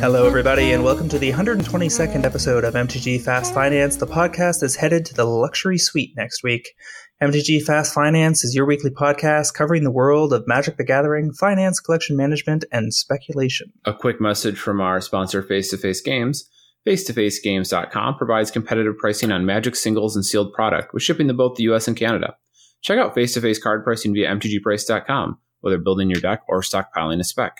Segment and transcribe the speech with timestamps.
[0.00, 3.96] Hello, everybody, and welcome to the 122nd episode of MTG Fast Finance.
[3.96, 6.74] The podcast is headed to the luxury suite next week.
[7.22, 11.80] MTG Fast Finance is your weekly podcast covering the world of Magic the Gathering, finance,
[11.80, 13.72] collection management, and speculation.
[13.86, 16.50] A quick message from our sponsor, Face to Face Games.
[16.86, 21.64] Face2FaceGames.com provides competitive pricing on Magic singles and sealed product with shipping to both the
[21.64, 22.36] US and Canada.
[22.82, 27.20] Check out face to face card pricing via MTGPrice.com, whether building your deck or stockpiling
[27.20, 27.58] a spec.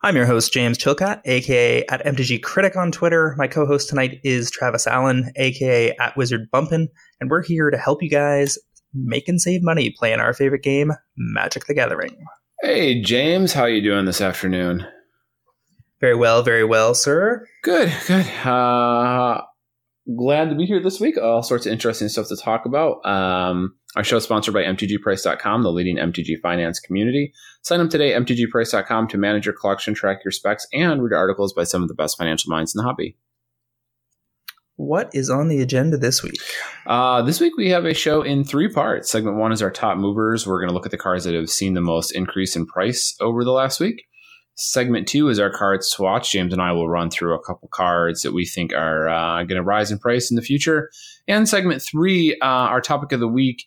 [0.00, 3.34] I'm your host, James Chilcott, aka at MTG Critic on Twitter.
[3.36, 6.88] My co host tonight is Travis Allen, aka at Wizard Bumpin',
[7.20, 8.58] and we're here to help you guys
[8.94, 12.16] make and save money playing our favorite game, Magic the Gathering.
[12.62, 14.86] Hey, James, how you doing this afternoon?
[16.00, 17.46] Very well, very well, sir.
[17.62, 18.26] Good, good.
[18.44, 19.42] Uh,
[20.16, 21.18] glad to be here this week.
[21.18, 23.04] All sorts of interesting stuff to talk about.
[23.04, 27.32] Um, our show is sponsored by MTGPrice.com, the leading MTG finance community.
[27.62, 31.52] Sign up today, at MTGPrice.com, to manage your collection, track your specs, and read articles
[31.52, 33.16] by some of the best financial minds in the hobby.
[34.76, 36.40] What is on the agenda this week?
[36.86, 39.10] Uh, this week we have a show in three parts.
[39.10, 40.46] Segment one is our top movers.
[40.46, 43.16] We're going to look at the cards that have seen the most increase in price
[43.20, 44.04] over the last week.
[44.60, 46.32] Segment two is our cards to watch.
[46.32, 49.56] James and I will run through a couple cards that we think are uh, going
[49.56, 50.90] to rise in price in the future.
[51.28, 53.64] And segment three, uh, our topic of the week.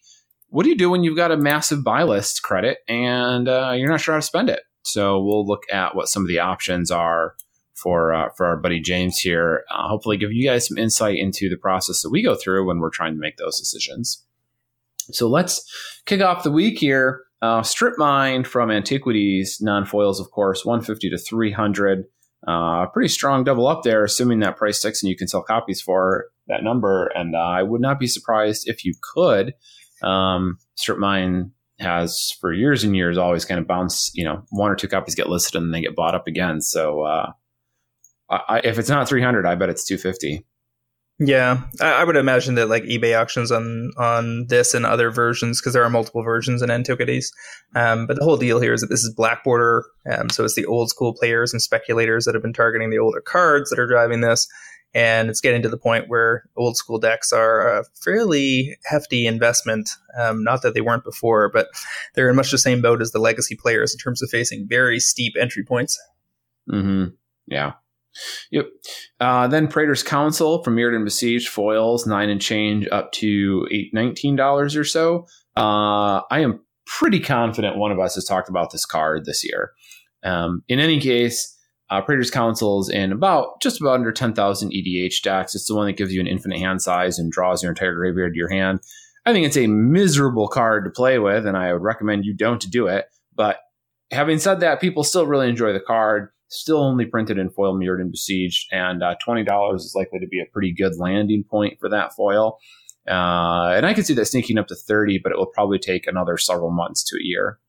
[0.50, 3.88] What do you do when you've got a massive buy list credit and uh, you're
[3.88, 4.64] not sure how to spend it?
[4.84, 7.36] So we'll look at what some of the options are
[7.74, 9.64] for uh, for our buddy James here.
[9.74, 12.80] Uh, hopefully, give you guys some insight into the process that we go through when
[12.80, 14.26] we're trying to make those decisions.
[15.12, 15.64] So let's
[16.06, 21.10] kick off the week here uh, strip mine from antiquities, non foils, of course, 150
[21.10, 22.06] to 300.
[22.48, 25.82] Uh, pretty strong double up there, assuming that price sticks and you can sell copies
[25.82, 27.08] for that number.
[27.16, 29.54] And uh, I would not be surprised if you could.
[30.02, 34.72] Um, strip mine has for years and years always kind of bounced, you know, one
[34.72, 36.62] or two copies get listed and then they get bought up again.
[36.62, 37.32] So uh,
[38.30, 40.46] I, if it's not 300, I bet it's 250.
[41.24, 45.74] Yeah, I, would imagine that like eBay auctions on on this and other versions because
[45.74, 47.32] there are multiple versions in Antiquities.
[47.76, 50.56] Um, but the whole deal here is that this is Black Border, um, so it's
[50.56, 53.86] the old school players and speculators that have been targeting the older cards that are
[53.86, 54.48] driving this,
[54.96, 59.92] and it's getting to the point where old school decks are a fairly hefty investment.
[60.18, 61.68] Um, not that they weren't before, but
[62.16, 65.00] they're in much the same boat as the legacy players in terms of facing very
[65.00, 66.02] steep entry points.
[66.68, 67.14] Mm-hmm.
[67.46, 67.74] Yeah.
[68.52, 68.68] Yep.
[69.20, 74.36] Uh, then Praetor's Council from Mirrodin Besieged foils nine and change up to eight nineteen
[74.36, 75.28] dollars or so.
[75.56, 79.72] Uh, I am pretty confident one of us has talked about this card this year.
[80.24, 81.58] Um, in any case,
[81.90, 85.56] uh, Praetor's Council is in about just about under ten thousand EDH decks.
[85.56, 88.34] It's the one that gives you an infinite hand size and draws your entire graveyard
[88.34, 88.80] to your hand.
[89.26, 92.62] I think it's a miserable card to play with, and I would recommend you don't
[92.72, 93.06] do it.
[93.36, 93.58] But
[94.10, 98.12] having said that, people still really enjoy the card still only printed in foil Mirrodin
[98.12, 101.90] Besieged, and uh, twenty dollars is likely to be a pretty good landing point for
[101.90, 102.60] that foil.
[103.08, 106.06] Uh, and I can see that sneaking up to thirty, but it will probably take
[106.06, 107.60] another several months to a year.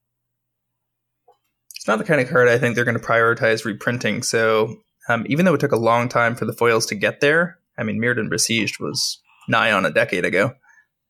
[1.77, 4.23] It's not the kind of card I think they're going to prioritize reprinting.
[4.23, 4.77] So
[5.09, 7.83] um, even though it took a long time for the foils to get there, I
[7.83, 10.53] mean, Mirrodin Besieged was nigh on a decade ago,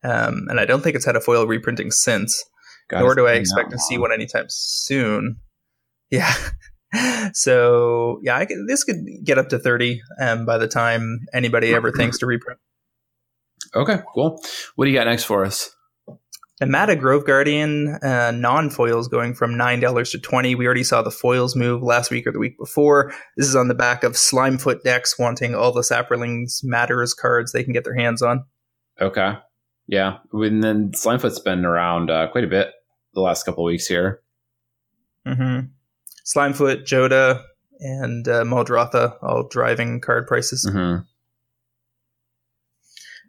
[0.05, 2.45] um, and I don't think it's had a foil reprinting since.
[2.89, 5.37] God, nor do I expect to see one anytime soon.
[6.11, 6.33] Yeah.
[7.33, 11.75] so yeah, I could, this could get up to 30 um, by the time anybody
[11.75, 12.59] ever thinks to reprint.
[13.75, 14.43] Okay, cool.
[14.77, 15.75] What do you got next for us?
[16.61, 20.55] The Mata Grove Guardian uh, non foils going from nine dollars to twenty.
[20.55, 23.13] We already saw the foils move last week or the week before.
[23.37, 27.65] This is on the back of Slimefoot decks wanting all the Saprolings Matters cards they
[27.65, 28.45] can get their hands on.
[29.01, 29.39] Okay,
[29.89, 32.69] yeah, and then Slimefoot's been around uh, quite a bit
[33.15, 34.23] the last couple weeks here.
[35.27, 35.67] Mm-hmm.
[36.25, 37.43] Slimefoot, Jodah,
[37.81, 40.69] and uh, Muldrotha all driving card prices.
[40.69, 41.03] Mm-hmm.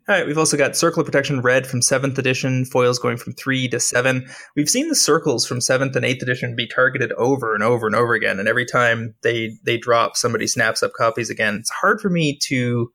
[0.06, 3.32] All right, we've also got Circle of Protection Red from 7th edition, foils going from
[3.34, 4.28] 3 to 7.
[4.54, 7.96] We've seen the circles from 7th and 8th edition be targeted over and over and
[7.96, 11.56] over again, and every time they they drop, somebody snaps up copies again.
[11.56, 12.92] It's hard for me to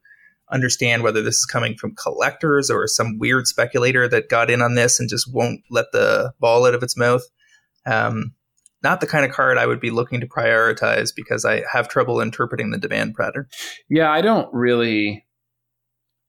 [0.53, 4.75] understand whether this is coming from collectors or some weird speculator that got in on
[4.75, 7.23] this and just won't let the ball out of its mouth.
[7.87, 8.35] Um,
[8.83, 12.21] not the kind of card I would be looking to prioritize because I have trouble
[12.21, 13.47] interpreting the demand pattern.
[13.89, 15.27] Yeah, I don't really.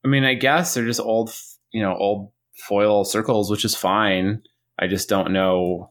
[0.03, 1.31] I mean, I guess they're just old,
[1.71, 2.31] you know, old
[2.67, 4.41] foil circles, which is fine.
[4.79, 5.89] I just don't know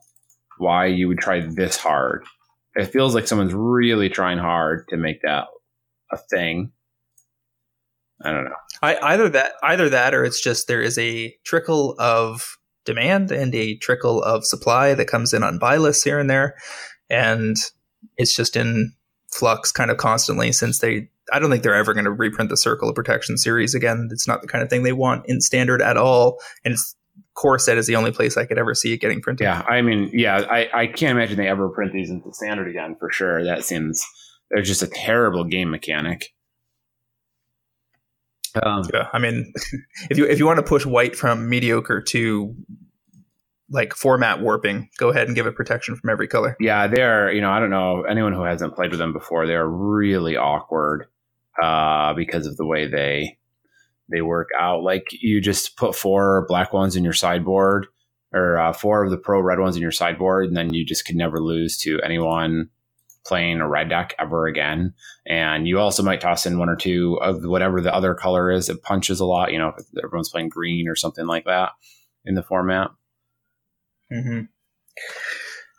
[0.58, 2.24] why you would try this hard.
[2.74, 5.46] It feels like someone's really trying hard to make that
[6.10, 6.72] a thing.
[8.24, 8.56] I don't know.
[8.82, 13.54] I, either that, either that, or it's just there is a trickle of demand and
[13.54, 16.56] a trickle of supply that comes in on buy lists here and there,
[17.10, 17.56] and
[18.16, 18.92] it's just in
[19.30, 21.08] flux kind of constantly since they.
[21.30, 24.08] I don't think they're ever going to reprint the Circle of Protection series again.
[24.10, 26.96] It's not the kind of thing they want in standard at all, and it's
[27.34, 29.44] core set is the only place I could ever see it getting printed.
[29.44, 32.96] Yeah, I mean, yeah, I, I can't imagine they ever print these into standard again
[32.98, 33.44] for sure.
[33.44, 34.04] That seems
[34.50, 36.32] they're just a terrible game mechanic.
[38.62, 39.52] Um, yeah, I mean,
[40.10, 42.54] if you if you want to push white from mediocre to
[43.70, 46.56] like format warping, go ahead and give it protection from every color.
[46.60, 49.46] Yeah, they're you know I don't know anyone who hasn't played with them before.
[49.46, 51.06] They're really awkward
[51.62, 53.38] uh, because of the way they
[54.08, 54.82] they work out.
[54.82, 57.86] Like you just put four black ones in your sideboard
[58.32, 61.04] or uh, four of the pro red ones in your sideboard, and then you just
[61.04, 62.70] could never lose to anyone
[63.28, 64.94] playing a red deck ever again.
[65.26, 68.68] And you also might toss in one or two of whatever the other color is.
[68.68, 71.72] It punches a lot, you know, if everyone's playing green or something like that
[72.24, 72.90] in the format.
[74.12, 74.40] Mm-hmm.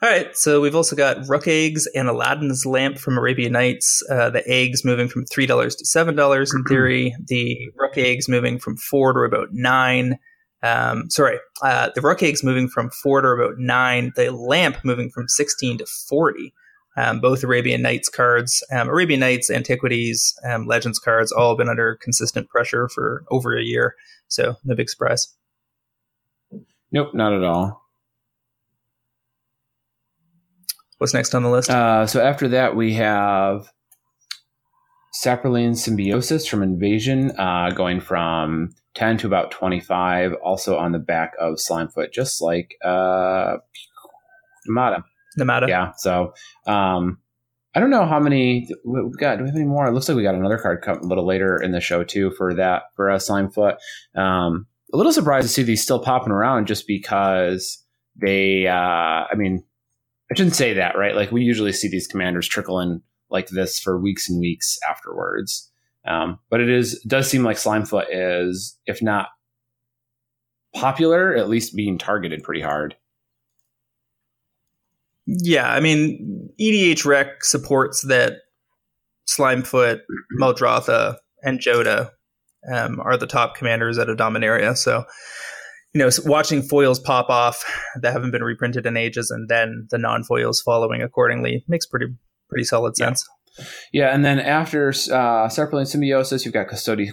[0.02, 4.02] All right, so we've also got Rook eggs and Aladdin's lamp from Arabian Nights.
[4.10, 7.14] Uh, the eggs moving from three dollars to seven dollars in theory.
[7.28, 10.18] The Rook eggs moving from four to about nine.
[10.64, 14.14] Um, sorry, uh, the Rook eggs moving from four to about nine.
[14.16, 16.54] The lamp moving from sixteen to forty.
[17.00, 21.96] Um, both Arabian Nights cards, um, Arabian Nights, Antiquities, um, Legends cards, all been under
[21.96, 23.96] consistent pressure for over a year.
[24.28, 25.34] So no big surprise.
[26.92, 27.86] Nope, not at all.
[30.98, 31.70] What's next on the list?
[31.70, 33.72] Uh, so after that, we have
[35.24, 41.34] Saproling Symbiosis from Invasion, uh, going from 10 to about 25, also on the back
[41.40, 43.58] of Slimefoot, just like uh.
[45.38, 45.68] Namada.
[45.68, 45.92] Yeah.
[45.98, 46.34] So
[46.66, 47.20] um,
[47.76, 49.38] I don't know how many we've got.
[49.38, 49.88] Do we have any more?
[49.88, 52.32] It looks like we got another card come a little later in the show, too,
[52.32, 53.78] for that, for uh, Slimefoot.
[54.16, 57.84] Um, a little surprised to see these still popping around just because
[58.16, 59.64] they, uh, I mean,
[60.32, 61.16] I shouldn't say that, right?
[61.16, 65.72] Like we usually see these commanders trickle in like this for weeks and weeks afterwards.
[66.06, 69.28] Um, but it is does seem like Slimefoot is, if not
[70.74, 72.96] popular, at least being targeted pretty hard.
[75.38, 78.38] Yeah, I mean, EDHREC supports that
[79.28, 80.00] Slimefoot,
[80.40, 82.10] Muldrotha, and Jodah
[82.74, 84.76] um, are the top commanders out of Dominaria.
[84.76, 85.06] So
[85.94, 87.64] you know, watching foils pop off
[88.02, 92.08] that haven't been reprinted in ages, and then the non foils following accordingly makes pretty
[92.48, 93.26] pretty solid sense.
[93.28, 93.36] Yeah,
[93.92, 97.12] yeah and then after uh, Saproling Symbiosis, you've got Custodi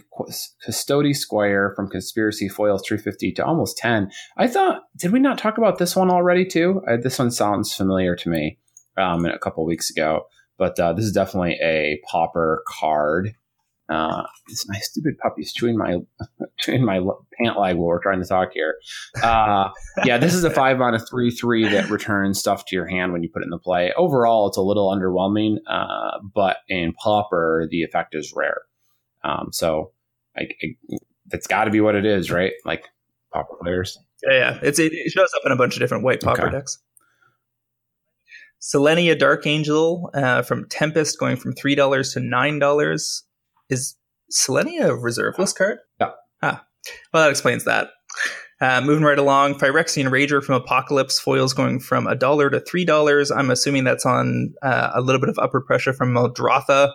[0.67, 4.11] Custodi Squire from Conspiracy Foils 350 to almost 10.
[4.37, 6.83] I thought, did we not talk about this one already too?
[6.89, 8.59] Uh, this one sounds familiar to me
[8.97, 10.23] um, a couple weeks ago,
[10.59, 13.35] but uh, this is definitely a Pauper card.
[13.89, 15.99] Uh, this my stupid puppy's chewing my
[16.59, 16.99] chewing my
[17.39, 18.75] pant leg while we're trying to talk here.
[19.23, 19.69] Uh,
[20.05, 23.13] yeah, this is a five on a three three that returns stuff to your hand
[23.13, 23.93] when you put it in the play.
[23.97, 28.63] Overall, it's a little underwhelming, uh, but in Pauper, the effect is rare.
[29.23, 29.93] Um, so,
[30.37, 30.77] like, it,
[31.33, 32.53] it's got to be what it is, right?
[32.65, 32.89] Like
[33.33, 33.99] Pauper players.
[34.25, 34.59] Yeah, yeah.
[34.63, 36.57] It's it, shows up in a bunch of different white Pauper okay.
[36.57, 36.79] decks.
[38.61, 43.23] Selenia Dark Angel uh, from Tempest going from three dollars to nine dollars.
[43.69, 43.97] Is
[44.31, 45.79] Selenia a reserve list card?
[46.01, 46.11] Yeah.
[46.43, 46.65] Ah,
[47.13, 47.91] well, that explains that.
[48.61, 52.85] Uh, moving right along, Phyrexian Rager from Apocalypse foils going from a dollar to three
[52.85, 53.31] dollars.
[53.31, 56.93] I'm assuming that's on uh, a little bit of upper pressure from Muldrotha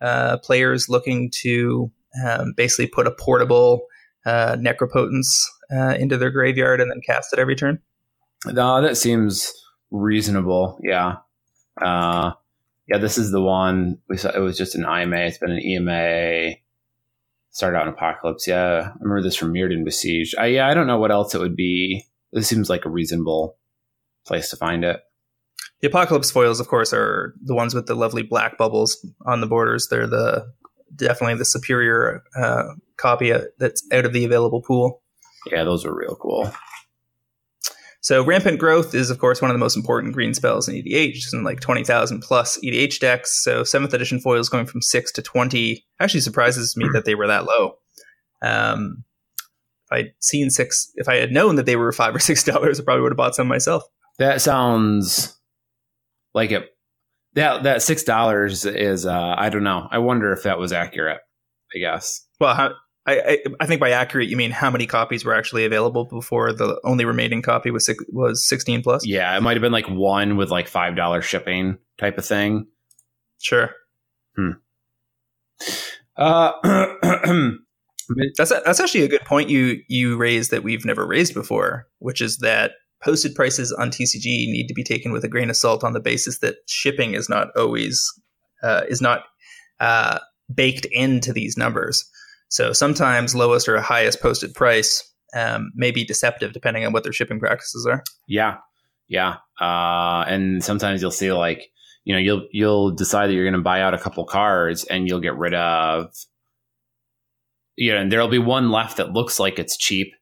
[0.00, 1.90] uh, players looking to
[2.24, 3.86] um, basically put a portable
[4.24, 7.78] uh, Necropotence uh, into their graveyard and then cast it every turn.
[8.46, 9.52] No, that seems
[9.90, 10.78] reasonable.
[10.82, 11.16] Yeah.
[12.88, 14.30] Uh, yeah, this is the one we saw.
[14.30, 15.16] It was just an IMA.
[15.16, 16.56] It's been an EMA.
[17.50, 18.46] Started out in Apocalypse.
[18.46, 20.34] Yeah, I remember this from Mirrodin Besieged.
[20.38, 22.04] I, yeah, I don't know what else it would be.
[22.32, 23.56] This seems like a reasonable
[24.26, 25.00] place to find it.
[25.80, 29.46] The Apocalypse foils, of course, are the ones with the lovely black bubbles on the
[29.46, 29.88] borders.
[29.88, 30.52] They're the
[30.94, 35.02] definitely the superior uh, copy that's out of the available pool.
[35.50, 36.50] Yeah, those are real cool.
[38.06, 41.32] So rampant growth is of course one of the most important green spells in EDH,
[41.32, 43.42] and like twenty thousand plus EDH decks.
[43.42, 47.26] So seventh edition foils going from six to twenty actually surprises me that they were
[47.26, 47.78] that low.
[48.42, 49.02] Um,
[49.90, 52.78] if I'd seen six, if I had known that they were five or six dollars,
[52.78, 53.82] I probably would have bought some myself.
[54.20, 55.36] That sounds
[56.32, 56.64] like it.
[57.34, 59.88] That that six dollars is uh, I don't know.
[59.90, 61.18] I wonder if that was accurate.
[61.74, 62.24] I guess.
[62.38, 62.70] Well, how,
[63.06, 66.80] I, I, think by accurate you mean how many copies were actually available before the
[66.82, 69.06] only remaining copy was six, was sixteen plus.
[69.06, 72.66] Yeah, it might have been like one with like five dollars shipping type of thing.
[73.40, 73.70] Sure.
[74.34, 74.50] Hmm.
[76.16, 76.52] Uh,
[78.36, 81.88] That's a, that's actually a good point you you raised that we've never raised before,
[81.98, 82.72] which is that
[83.02, 86.00] posted prices on TCG need to be taken with a grain of salt on the
[86.00, 88.12] basis that shipping is not always
[88.62, 89.24] uh, is not
[89.80, 90.20] uh,
[90.54, 92.08] baked into these numbers.
[92.48, 97.12] So sometimes lowest or highest posted price um, may be deceptive depending on what their
[97.12, 98.02] shipping practices are.
[98.28, 98.58] Yeah,
[99.08, 101.70] yeah, uh, and sometimes you'll see like
[102.04, 105.08] you know you'll you'll decide that you're going to buy out a couple cards and
[105.08, 106.12] you'll get rid of
[107.76, 110.12] you know and there'll be one left that looks like it's cheap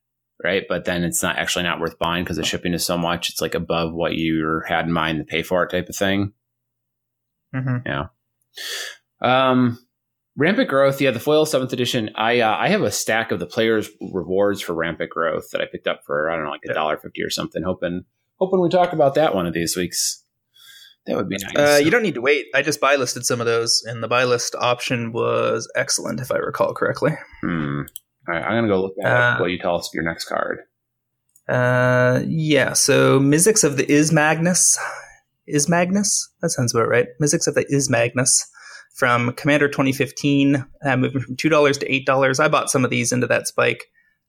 [0.43, 0.65] right?
[0.69, 3.41] But then it's not actually not worth buying because the shipping is so much it's
[3.41, 6.33] like above what you had in mind to pay for it type of thing.
[7.55, 7.87] Mm-hmm.
[7.87, 8.07] yeah.
[9.21, 9.79] Um
[10.37, 13.47] rampant growth yeah the foil seventh edition i uh, i have a stack of the
[13.47, 16.75] players rewards for rampant growth that i picked up for i don't know like a
[16.75, 18.05] dollar fifty or something hoping
[18.37, 20.25] hoping we talk about that one of these weeks
[21.07, 21.57] that would be nice.
[21.57, 22.47] Uh, you don't need to wait.
[22.55, 26.33] I just buy listed some of those, and the buy list option was excellent, if
[26.33, 27.13] I recall correctly.
[27.43, 27.83] Hmm.
[28.27, 30.61] All right, I'm gonna go look at uh, what you tell us your next card.
[31.47, 32.73] Uh, yeah.
[32.73, 34.79] So Mizzix of the Izmagnus,
[35.47, 36.31] Is Magnus.
[36.41, 37.09] That sounds about right.
[37.21, 38.31] Mizzix of the Izmagnus
[38.95, 42.41] from Commander 2015, uh, moving from two dollars to eight dollars.
[42.41, 43.85] I bought some of these into that spike.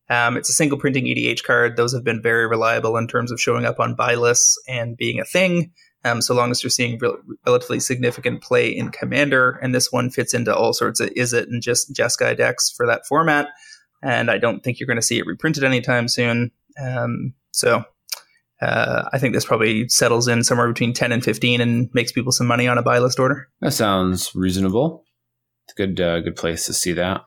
[0.09, 1.77] Um, it's a single printing EDH card.
[1.77, 5.19] Those have been very reliable in terms of showing up on buy lists and being
[5.19, 5.71] a thing
[6.05, 9.59] um, so long as you're seeing re- relatively significant play in Commander.
[9.61, 13.07] And this one fits into all sorts of Izzet and just Jeskai decks for that
[13.07, 13.49] format.
[14.03, 16.51] And I don't think you're going to see it reprinted anytime soon.
[16.79, 17.83] Um, so
[18.61, 22.31] uh, I think this probably settles in somewhere between 10 and 15 and makes people
[22.31, 23.49] some money on a buy list order.
[23.61, 25.05] That sounds reasonable.
[25.65, 27.25] It's a good, uh, good place to see that.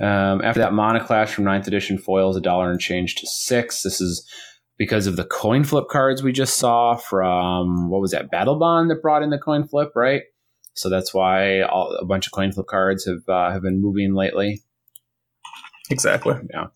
[0.00, 3.82] Um, after that, Mana Clash from 9th edition foils a dollar and change to six.
[3.82, 4.28] This is
[4.76, 9.02] because of the coin flip cards we just saw from what was that Battlebond that
[9.02, 10.22] brought in the coin flip, right?
[10.74, 14.14] So that's why all, a bunch of coin flip cards have uh, have been moving
[14.14, 14.62] lately.
[15.90, 16.34] Exactly.
[16.50, 16.66] Yeah.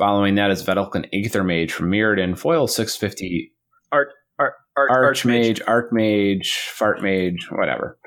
[0.00, 3.52] Following that is Vedalken Aethermage from Mirrodin, foil 650.
[3.92, 7.98] Art, art, art, Archmage, Archmage, Fartmage, whatever.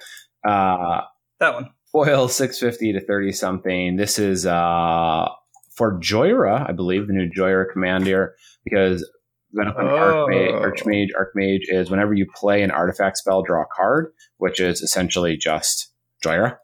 [0.44, 1.02] Uh,
[1.40, 1.70] that one.
[1.92, 3.96] Foil 650 to 30 something.
[3.98, 5.28] This is uh,
[5.76, 8.34] for Jhoira, I believe, the new Jhoira commander
[8.64, 9.08] because
[9.52, 10.26] Venom oh.
[10.28, 14.82] Archmage, Archmage, Archmage is whenever you play an artifact spell, draw a card, which is
[14.82, 15.94] essentially just
[16.26, 16.58] Jhoira.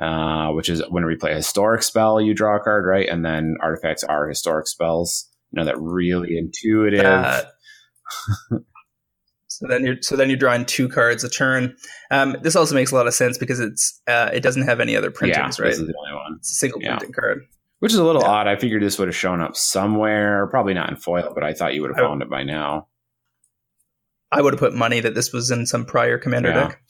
[0.00, 3.08] Uh, which is whenever you play a historic spell, you draw a card, right?
[3.08, 5.30] And then artifacts are historic spells.
[5.52, 7.00] You know that really intuitive.
[7.00, 7.44] Uh,
[9.46, 11.76] so then you're so then you're drawing two cards a turn.
[12.10, 14.96] Um, this also makes a lot of sense because it's uh, it doesn't have any
[14.96, 15.70] other printings, yeah, right?
[15.70, 16.36] This is the only one.
[16.38, 16.98] It's a single yeah.
[16.98, 17.46] printing card
[17.78, 18.28] which is a little yeah.
[18.28, 18.48] odd.
[18.48, 21.74] I figured this would have shown up somewhere, probably not in foil, but I thought
[21.74, 22.88] you would have found it by now.
[24.32, 26.82] I would have put money that this was in some prior commander deck.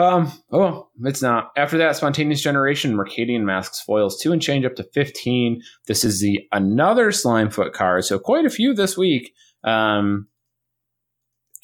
[0.00, 1.50] Um, oh, it's not.
[1.58, 5.60] After that, spontaneous generation, Mercadian Masques foils two and change up to fifteen.
[5.88, 9.34] This is the another Slimefoot card, so quite a few this week.
[9.62, 10.28] Um,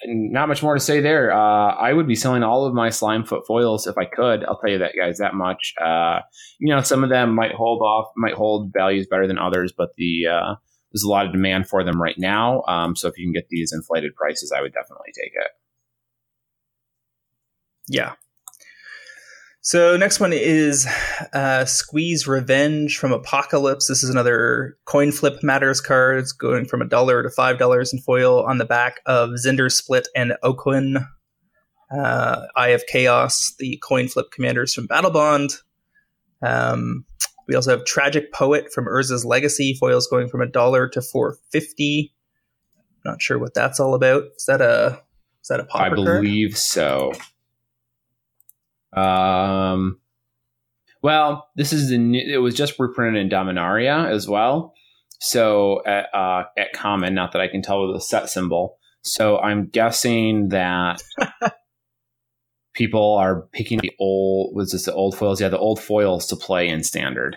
[0.04, 1.32] not much more to say there.
[1.32, 4.44] Uh, I would be selling all of my Slimefoot foils if I could.
[4.44, 5.72] I'll tell you that, guys, that much.
[5.82, 6.20] Uh,
[6.58, 9.90] you know, some of them might hold off, might hold values better than others, but
[9.96, 10.54] the uh,
[10.92, 12.62] there's a lot of demand for them right now.
[12.68, 15.50] Um, so if you can get these inflated prices, I would definitely take it.
[17.88, 18.12] Yeah,
[19.66, 20.86] so next one is
[21.32, 23.88] uh, Squee's Revenge from Apocalypse.
[23.88, 26.20] This is another coin flip matters card.
[26.20, 30.04] It's going from a dollar to five dollars in foil on the back of Zndrsplt
[30.14, 31.04] and Okaun.
[31.90, 35.60] Uh, Eye of Chaos, the coin flip commanders from Battlebond.
[36.42, 37.04] Um,
[37.48, 39.74] we also have Tragic Poet from Urza's Legacy.
[39.74, 42.14] Foils going from a dollar to four fifty.
[43.04, 44.26] Not sure what that's all about.
[44.36, 45.02] Is that a
[45.42, 46.56] is that a I believe card?
[46.56, 47.12] so.
[48.96, 50.00] Um,
[51.02, 54.74] well, this is the new, it was just reprinted in Dominaria as well.
[55.20, 58.78] So at, uh, at common, not that I can tell with the set symbol.
[59.02, 61.02] So I'm guessing that
[62.74, 65.40] people are picking the old was this the old foils?
[65.40, 67.36] Yeah, the old foils to play in standard.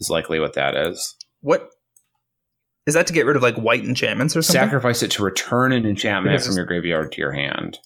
[0.00, 1.16] Is likely what that is.
[1.40, 1.70] What
[2.86, 4.60] is that to get rid of like white enchantments or something?
[4.60, 7.78] Sacrifice it to return an enchantment from your graveyard to your hand.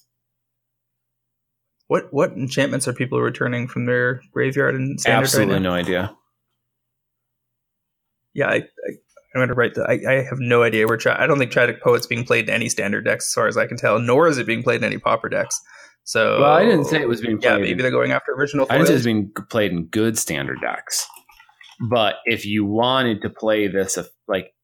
[1.92, 5.24] What what enchantments are people returning from their graveyard and standard?
[5.24, 6.16] Absolutely right no idea.
[8.32, 8.60] Yeah, I, I
[9.34, 9.90] I'm going to write that.
[9.90, 10.96] I, I, have no idea where.
[10.96, 13.58] Tra- I don't think Tragic Poet's being played in any standard decks, as far as
[13.58, 13.98] I can tell.
[13.98, 15.60] Nor is it being played in any Pauper decks.
[16.04, 17.50] So, well, I didn't say it was being played.
[17.50, 18.64] Yeah, maybe they're going after original.
[18.64, 18.74] Foils.
[18.74, 21.06] I didn't say it's being played in good standard decks.
[21.90, 24.54] But if you wanted to play this, like,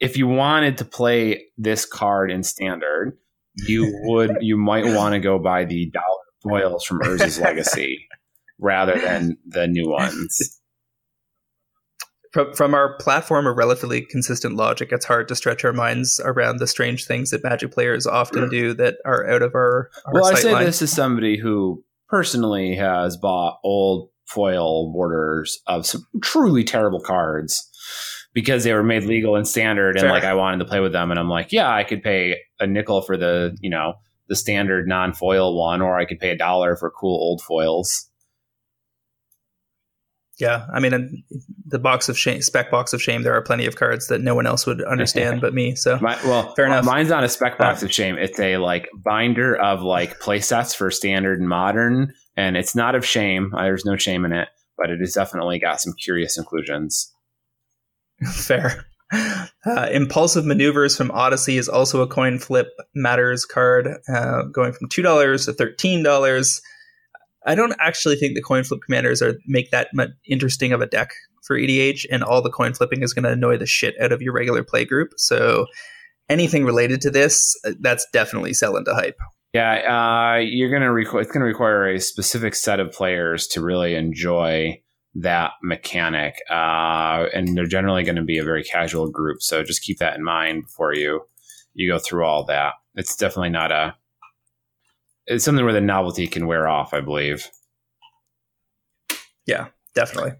[0.00, 3.16] if you wanted to play this card in standard,
[3.56, 6.06] you would you might want to go buy the dollar
[6.42, 8.08] foils from Urza's Legacy.
[8.62, 10.60] rather than the new ones.
[12.32, 16.58] From, from our platform of relatively consistent logic, it's hard to stretch our minds around
[16.58, 19.90] the strange things that Magic players often do that are out of our.
[20.06, 20.64] our well, I say line.
[20.64, 27.68] this as somebody who personally has bought old foil borders of some truly terrible cards
[28.34, 30.10] because they were made legal and standard and Fair.
[30.10, 32.66] like I wanted to play with them and I'm like, yeah, I could pay a
[32.66, 33.94] nickel for the, you know,
[34.28, 38.08] the standard non-foil one or I could pay a dollar for cool old foils.
[40.38, 41.22] Yeah, I mean,
[41.66, 44.34] the box of shame, spec box of shame, there are plenty of cards that no
[44.34, 45.76] one else would understand but me.
[45.76, 46.84] So My, well, Fair enough.
[46.84, 48.16] Mine's not a spec box Uh, of shame.
[48.18, 52.94] It's a like binder of like play sets for standard and modern, and it's not
[52.94, 53.52] of shame.
[53.54, 54.48] There's no shame in it,
[54.78, 57.12] but it has definitely got some curious inclusions.
[58.32, 58.86] fair.
[59.12, 64.88] Uh, Impulsive Maneuvers from Odyssey is also a coin flip matters card, uh, going from
[64.88, 66.62] two dollars to thirteen dollars.
[67.44, 70.86] I don't actually think the coin flip commanders are make that much interesting of a
[70.86, 71.10] deck
[71.42, 74.22] for EDH, and all the coin flipping is going to annoy the shit out of
[74.22, 75.10] your regular play group.
[75.16, 75.66] So
[76.28, 79.18] anything related to this, uh, that's definitely selling to hype.
[79.52, 83.94] Yeah, uh, you're gonna requ- it's gonna require a specific set of players to really
[83.94, 84.81] enjoy
[85.14, 89.42] that mechanic, uh, and they're generally going to be a very casual group.
[89.42, 91.22] So just keep that in mind before you
[91.74, 92.74] you go through all that.
[92.94, 93.94] It's definitely not a
[95.26, 97.48] it's something where the novelty can wear off, I believe.
[99.46, 100.32] Yeah, definitely.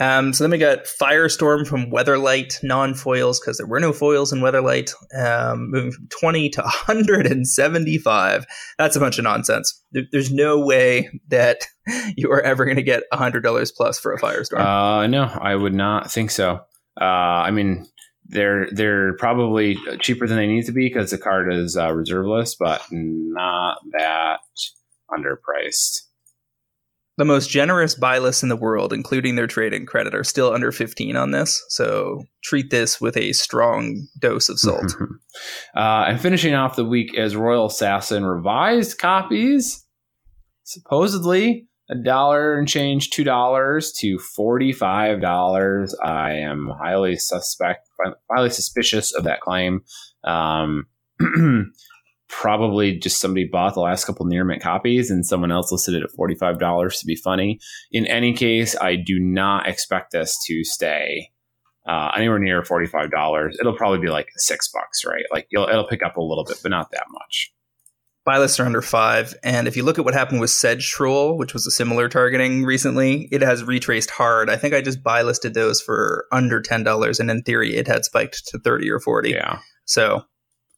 [0.00, 4.32] Um, so then we got Firestorm from Weatherlight, non foils, because there were no foils
[4.32, 8.46] in Weatherlight, um, moving from 20 to 175.
[8.78, 9.82] That's a bunch of nonsense.
[9.92, 11.66] There, there's no way that
[12.16, 14.60] you are ever going to get $100 plus for a Firestorm.
[14.60, 16.60] Uh, no, I would not think so.
[17.00, 17.86] Uh, I mean,
[18.28, 22.26] they're they're probably cheaper than they need to be because the card is uh, reserve
[22.26, 24.40] list, but not that
[25.10, 26.05] underpriced.
[27.16, 30.70] The most generous buy lists in the world, including their trading credit, are still under
[30.70, 31.64] 15 on this.
[31.68, 34.94] So treat this with a strong dose of salt.
[35.76, 39.84] uh, and finishing off the week as Royal Assassin revised copies,
[40.64, 45.94] supposedly a dollar and change, two dollars to forty-five dollars.
[46.02, 47.88] I am highly suspect,
[48.30, 49.84] highly suspicious of that claim.
[50.24, 50.86] Um,
[52.28, 56.02] probably just somebody bought the last couple near mint copies and someone else listed it
[56.02, 57.58] at forty-five dollars to be funny.
[57.92, 61.30] In any case, I do not expect this to stay
[61.88, 63.56] uh, anywhere near forty-five dollars.
[63.60, 65.24] It'll probably be like six bucks, right?
[65.32, 67.52] Like you'll, it'll pick up a little bit, but not that much.
[68.26, 69.34] buy lists are under five.
[69.42, 72.64] And if you look at what happened with Sedge Troll, which was a similar targeting
[72.64, 74.50] recently, it has retraced hard.
[74.50, 77.86] I think I just buy listed those for under ten dollars, and in theory, it
[77.86, 79.30] had spiked to thirty or forty.
[79.30, 79.60] Yeah.
[79.86, 80.24] So,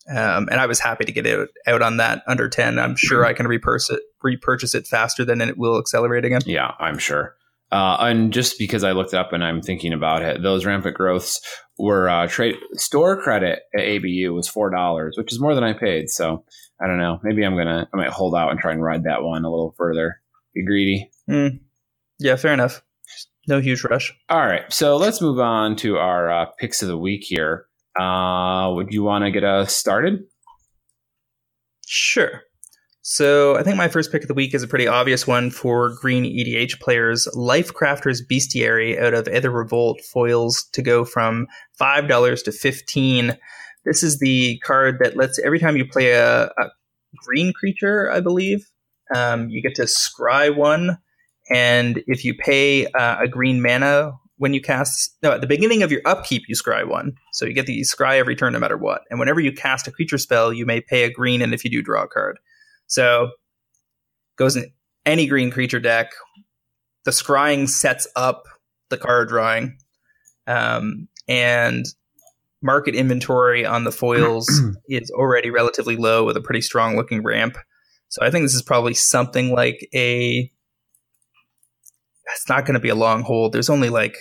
[0.09, 2.79] um, and I was happy to get it out on that under ten.
[2.79, 6.43] I'm sure I can repurchase it, repurchase it faster than it will accelerate again.
[6.47, 7.37] Yeah, I'm sure.
[7.71, 11.41] Uh, and just because I looked up and I'm thinking about it, those rampant growths
[11.79, 15.75] were uh, trade store credit at ABU was four dollars, which is more than I
[15.75, 16.09] paid.
[16.09, 16.45] So
[16.81, 17.21] I don't know.
[17.23, 19.75] Maybe I'm gonna I might hold out and try and ride that one a little
[19.77, 20.21] further.
[20.55, 21.11] Be greedy.
[21.29, 21.61] Mm.
[22.19, 22.83] Yeah, fair enough.
[23.47, 24.15] No huge rush.
[24.29, 27.65] All right, so let's move on to our uh, picks of the week here.
[27.99, 30.21] Uh, would you want to get us started?
[31.87, 32.43] Sure.
[33.03, 35.95] So I think my first pick of the week is a pretty obvious one for
[35.99, 37.27] green EDH players.
[37.35, 41.47] Lifecrafter's Bestiary out of Aether Revolt foils to go from
[41.79, 43.39] five dollars to fifteen.
[43.87, 46.71] This is the card that lets every time you play a, a
[47.17, 48.69] green creature, I believe,
[49.15, 50.99] um, you get to scry one,
[51.51, 55.83] and if you pay uh, a green mana when you cast no at the beginning
[55.83, 57.13] of your upkeep you scry one.
[57.33, 59.03] So you get the scry every turn no matter what.
[59.11, 61.71] And whenever you cast a creature spell you may pay a green and if you
[61.71, 62.39] do draw a card.
[62.87, 63.31] So
[64.37, 64.73] goes in
[65.05, 66.13] any green creature deck
[67.05, 68.45] the scrying sets up
[68.91, 69.79] the card drawing
[70.47, 71.87] um, and
[72.63, 74.47] market inventory on the foils
[74.89, 77.57] is already relatively low with a pretty strong looking ramp.
[78.09, 80.51] So i think this is probably something like a
[82.33, 83.53] it's not going to be a long hold.
[83.53, 84.17] There's only like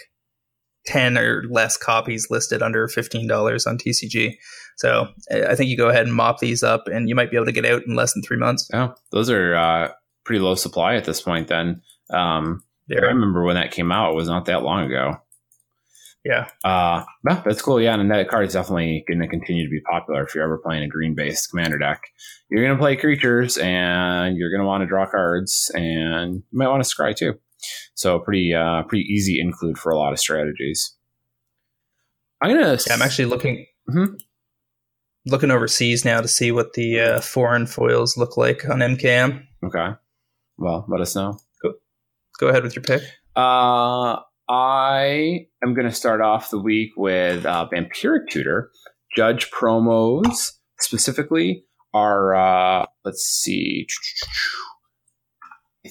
[0.88, 4.36] 10 or less copies listed under $15 on TCG.
[4.78, 7.46] So I think you go ahead and mop these up and you might be able
[7.46, 8.70] to get out in less than three months.
[8.74, 9.92] Oh, those are uh,
[10.24, 11.48] pretty low supply at this point.
[11.48, 14.12] Then um, I remember when that came out.
[14.12, 15.18] It was not that long ago.
[16.24, 16.48] Yeah.
[16.64, 17.80] Uh, no, that's cool.
[17.82, 20.58] Yeah, and that card is definitely going to continue to be popular if you're ever
[20.58, 22.02] playing a green based commander deck.
[22.50, 26.58] You're going to play creatures and you're going to want to draw cards and you
[26.58, 27.40] might want to scry too.
[27.96, 30.96] So pretty uh, pretty easy include for a lot of strategies.
[32.42, 32.78] I'm gonna.
[32.88, 34.20] Yeah, I'm actually looking Mhm.
[35.26, 39.44] looking overseas now to see what the uh, foreign foils look like on MKM.
[39.66, 39.90] okay.
[40.58, 41.40] Well, let us know.
[41.62, 41.74] Go
[42.40, 43.02] go ahead with your pick.
[43.36, 48.72] Uh, I am going to start off the week with uh, Vampiric Tutor.
[49.16, 53.86] Judge promos specifically are, uh, let's see,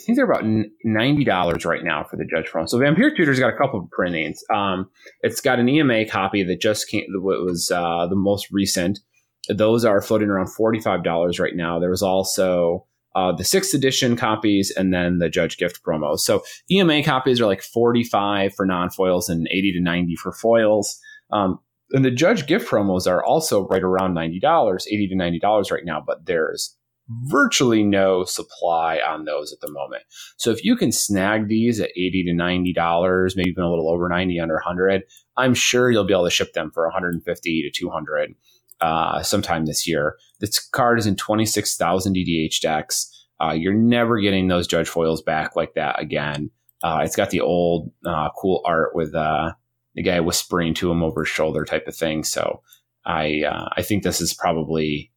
[0.07, 0.45] think they're about
[0.85, 2.69] ninety dollars right now for the Judge promo.
[2.69, 4.43] So Vampire Tutor's got a couple of printings.
[4.55, 4.89] Um,
[5.23, 7.05] it's got an EMA copy that just came.
[7.15, 9.01] What was uh, the most recent?
[9.49, 11.79] Those are floating around forty five dollars right now.
[11.79, 16.21] There was also uh, the sixth edition copies, and then the Judge Gift promos.
[16.21, 21.01] So EMA copies are like 45 for non foils and 80 to 90 for foils.
[21.33, 21.59] Um,
[21.93, 26.03] and the Judge Gift promos are also right around $90, 80 to $90 right now,
[26.05, 26.76] but there's
[27.09, 30.03] virtually no supply on those at the moment.
[30.37, 34.09] So if you can snag these at 80 to $90, maybe even a little over
[34.09, 35.03] 90 under 100,
[35.37, 38.35] I'm sure you'll be able to ship them for 150 to 200
[38.81, 40.17] uh, sometime this year.
[40.41, 43.13] This card is in 26,000 EDH decks.
[43.41, 46.51] Uh, you're never getting those judge foils back like that again.
[46.83, 49.53] Uh, it's got the old uh, cool art with uh,
[49.95, 52.23] the guy whispering to him over his shoulder type of thing.
[52.25, 52.63] So
[53.05, 55.11] I uh, I think this is probably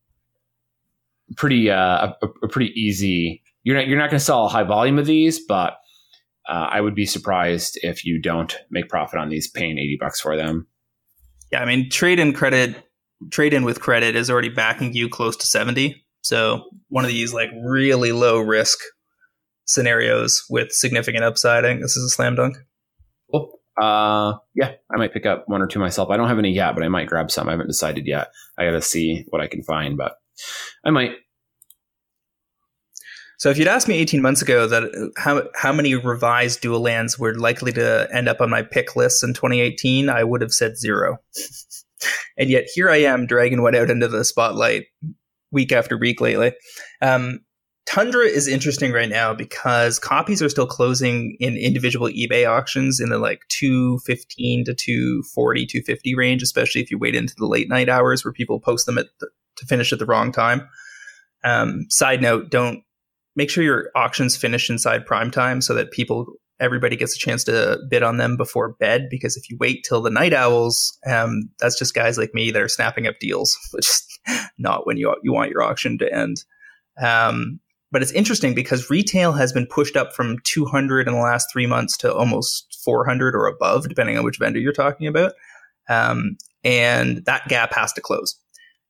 [1.35, 3.43] pretty a, a, pretty easy.
[3.63, 5.77] You're not you're not going to sell a high volume of these, but
[6.47, 10.35] I would be surprised if you don't make profit on these, paying eighty bucks for
[10.35, 10.67] them.
[11.51, 12.75] Yeah, I mean, trade in credit
[13.31, 16.05] trade in with credit is already backing you close to 70.
[16.21, 18.79] So one of these like really low risk
[19.65, 21.65] scenarios with significant upside.
[21.65, 22.57] I think this is a slam dunk.
[23.31, 23.59] Cool.
[23.79, 26.09] Uh, yeah, I might pick up one or two myself.
[26.09, 27.47] I don't have any yet, but I might grab some.
[27.47, 28.29] I haven't decided yet.
[28.57, 30.15] I got to see what I can find, but
[30.85, 31.11] I might.
[33.37, 37.17] So if you'd asked me 18 months ago that how how many revised dual lands
[37.17, 40.77] were likely to end up on my pick list in 2018, I would have said
[40.77, 41.19] zero.
[42.37, 44.87] and yet here I am dragging one out into the spotlight
[45.51, 46.53] week after week lately.
[47.01, 47.39] Um,
[47.89, 53.09] Tundra is interesting right now because copies are still closing in individual eBay auctions in
[53.09, 57.89] the like 215 to 240, 250 range, especially if you wait into the late night
[57.89, 59.27] hours where people post them at the,
[59.59, 60.67] to finish at the wrong time.
[61.43, 62.83] Um, side note, don't
[63.35, 66.25] make sure your auctions finish inside prime time so that people
[66.59, 70.01] everybody gets a chance to bid on them before bed because if you wait till
[70.01, 73.87] the night owls, um, that's just guys like me that are snapping up deals, which
[73.87, 74.19] is
[74.57, 76.43] not when you you want your auction to end.
[77.01, 77.59] Um,
[77.91, 81.65] but it's interesting because retail has been pushed up from 200 in the last three
[81.65, 85.33] months to almost 400 or above, depending on which vendor you're talking about.
[85.89, 88.35] Um, and that gap has to close,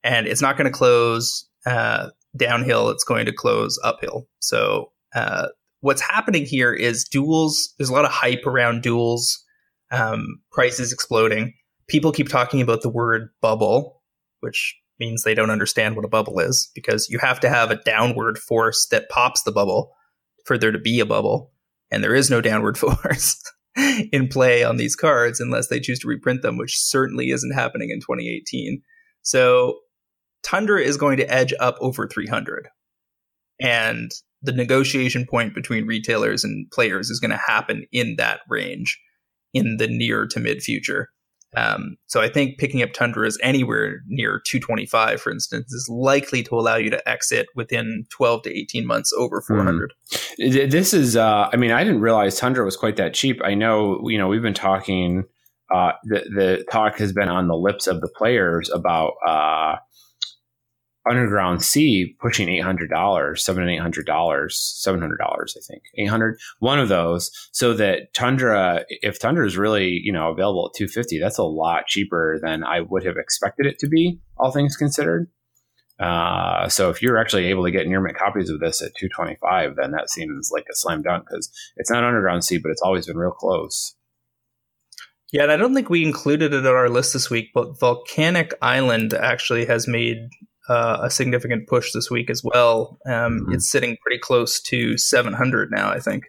[0.02, 4.26] and it's not going to close uh, downhill; it's going to close uphill.
[4.40, 5.48] So uh,
[5.80, 7.74] what's happening here is duels.
[7.78, 9.44] There's a lot of hype around duels.
[9.92, 11.52] Um, prices exploding.
[11.88, 14.02] People keep talking about the word bubble,
[14.38, 17.82] which means they don't understand what a bubble is because you have to have a
[17.82, 19.90] downward force that pops the bubble
[20.44, 21.50] for there to be a bubble.
[21.90, 23.42] And there is no downward force
[24.12, 27.90] in play on these cards unless they choose to reprint them, which certainly isn't happening
[27.90, 28.82] in 2018.
[29.22, 29.78] So
[30.42, 32.68] Tundra is going to edge up over 300.
[33.60, 34.10] And
[34.42, 39.00] the negotiation point between retailers and players is going to happen in that range
[39.52, 41.10] in the near to mid future.
[41.56, 46.54] Um, so I think picking up Tundras anywhere near 225, for instance, is likely to
[46.54, 49.92] allow you to exit within 12 to 18 months over 400.
[50.38, 50.70] Mm.
[50.70, 53.40] This is, uh, I mean, I didn't realize Tundra was quite that cheap.
[53.44, 55.24] I know, you know, we've been talking.
[55.72, 59.76] Uh, the the talk has been on the lips of the players about uh,
[61.10, 65.62] Underground Sea pushing eight hundred dollars, seven and eight hundred dollars, seven hundred dollars, I
[65.66, 66.38] think, eight hundred.
[66.60, 70.86] One of those, so that Tundra, if Tundra is really you know available at two
[70.86, 74.76] fifty, that's a lot cheaper than I would have expected it to be, all things
[74.76, 75.28] considered.
[75.98, 79.08] Uh, so if you're actually able to get near mint copies of this at two
[79.08, 82.70] twenty five, then that seems like a slam dunk because it's not Underground Sea, but
[82.70, 83.96] it's always been real close.
[85.32, 88.52] Yeah, and I don't think we included it on our list this week, but Volcanic
[88.62, 90.16] Island actually has made
[90.68, 92.98] uh, a significant push this week as well.
[93.06, 93.52] Um, mm-hmm.
[93.52, 96.24] It's sitting pretty close to 700 now, I think.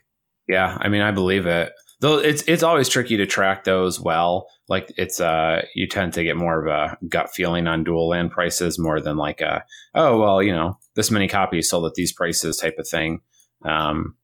[0.47, 1.73] Yeah, I mean, I believe it.
[2.01, 4.47] Though it's it's always tricky to track those well.
[4.67, 8.31] Like it's uh, you tend to get more of a gut feeling on dual land
[8.31, 9.63] prices more than like a
[9.93, 13.21] oh well, you know, this many copies sold at these prices type of thing.
[13.63, 14.15] Um,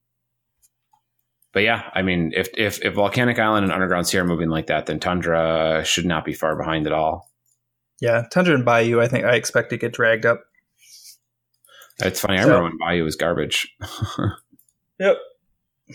[1.53, 4.67] but yeah, I mean, if, if if Volcanic Island and Underground Sea are moving like
[4.67, 7.26] that, then Tundra should not be far behind at all.
[7.99, 10.43] Yeah, Tundra and Bayou, I think I expect to get dragged up.
[11.99, 12.37] It's funny.
[12.37, 13.75] I remember when Bayou was garbage.
[14.99, 15.17] yep.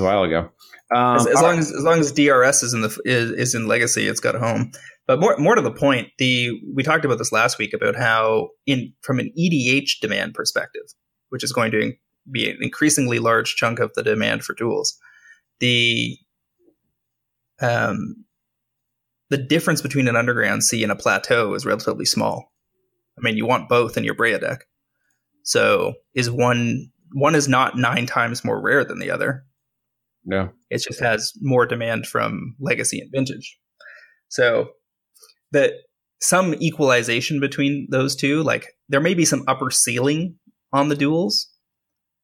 [0.00, 0.50] A while ago.
[0.94, 3.68] Um, as, as long as as long as DRS is in the is, is in
[3.68, 4.72] Legacy, it's got a home.
[5.06, 8.48] But more more to the point, the we talked about this last week about how
[8.66, 10.82] in from an EDH demand perspective,
[11.28, 11.92] which is going to
[12.30, 14.98] be an increasingly large chunk of the demand for duels,
[15.60, 16.16] the
[17.60, 18.24] um,
[19.32, 22.52] the difference between an underground sea and a plateau is relatively small.
[23.18, 24.66] I mean, you want both in your Breya deck.
[25.42, 29.44] So is one one is not nine times more rare than the other.
[30.26, 30.50] No.
[30.68, 33.58] It just has more demand from legacy and vintage.
[34.28, 34.68] So
[35.52, 35.72] that
[36.20, 40.36] some equalization between those two, like there may be some upper ceiling
[40.74, 41.48] on the duels,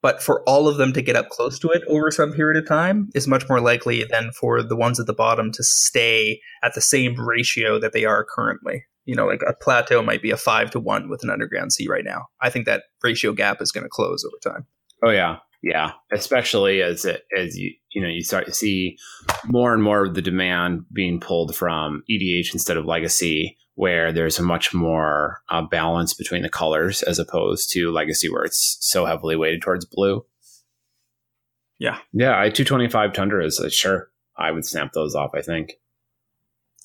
[0.03, 2.69] but for all of them to get up close to it over some period of
[2.69, 6.75] time is much more likely than for the ones at the bottom to stay at
[6.75, 8.85] the same ratio that they are currently.
[9.05, 11.89] You know, like a plateau might be a five to one with an underground sea
[11.89, 12.27] right now.
[12.43, 14.67] I think that ratio gap is going to close over time.
[15.03, 15.93] Oh yeah, yeah.
[16.13, 18.99] Especially as it as you you know you start to see
[19.47, 24.41] more and more of the demand being pulled from EDH instead of Legacy, where there's
[24.41, 29.05] a much more uh, balance between the colors as opposed to Legacy, where it's so
[29.05, 30.27] heavily weighted towards blue.
[31.79, 32.37] Yeah, yeah.
[32.37, 33.61] I two twenty five tundras.
[33.61, 35.31] Uh, sure, I would snap those off.
[35.33, 35.75] I think.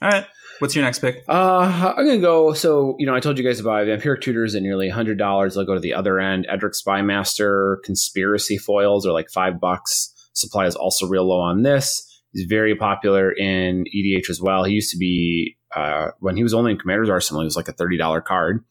[0.04, 0.28] All right.
[0.60, 1.24] What's your next pick?
[1.28, 2.54] Uh, I'm gonna go.
[2.54, 5.58] So you know, I told you guys about Vampiric Tutors at nearly hundred dollars.
[5.58, 6.46] I'll go to the other end.
[6.48, 10.14] Edric Spymaster Conspiracy foils are like five bucks.
[10.34, 12.08] Supply is also real low on this.
[12.34, 14.64] He's very popular in EDH as well.
[14.64, 17.42] He used to be uh, when he was only in Commander's Arsenal.
[17.42, 18.64] He was like a thirty dollar card,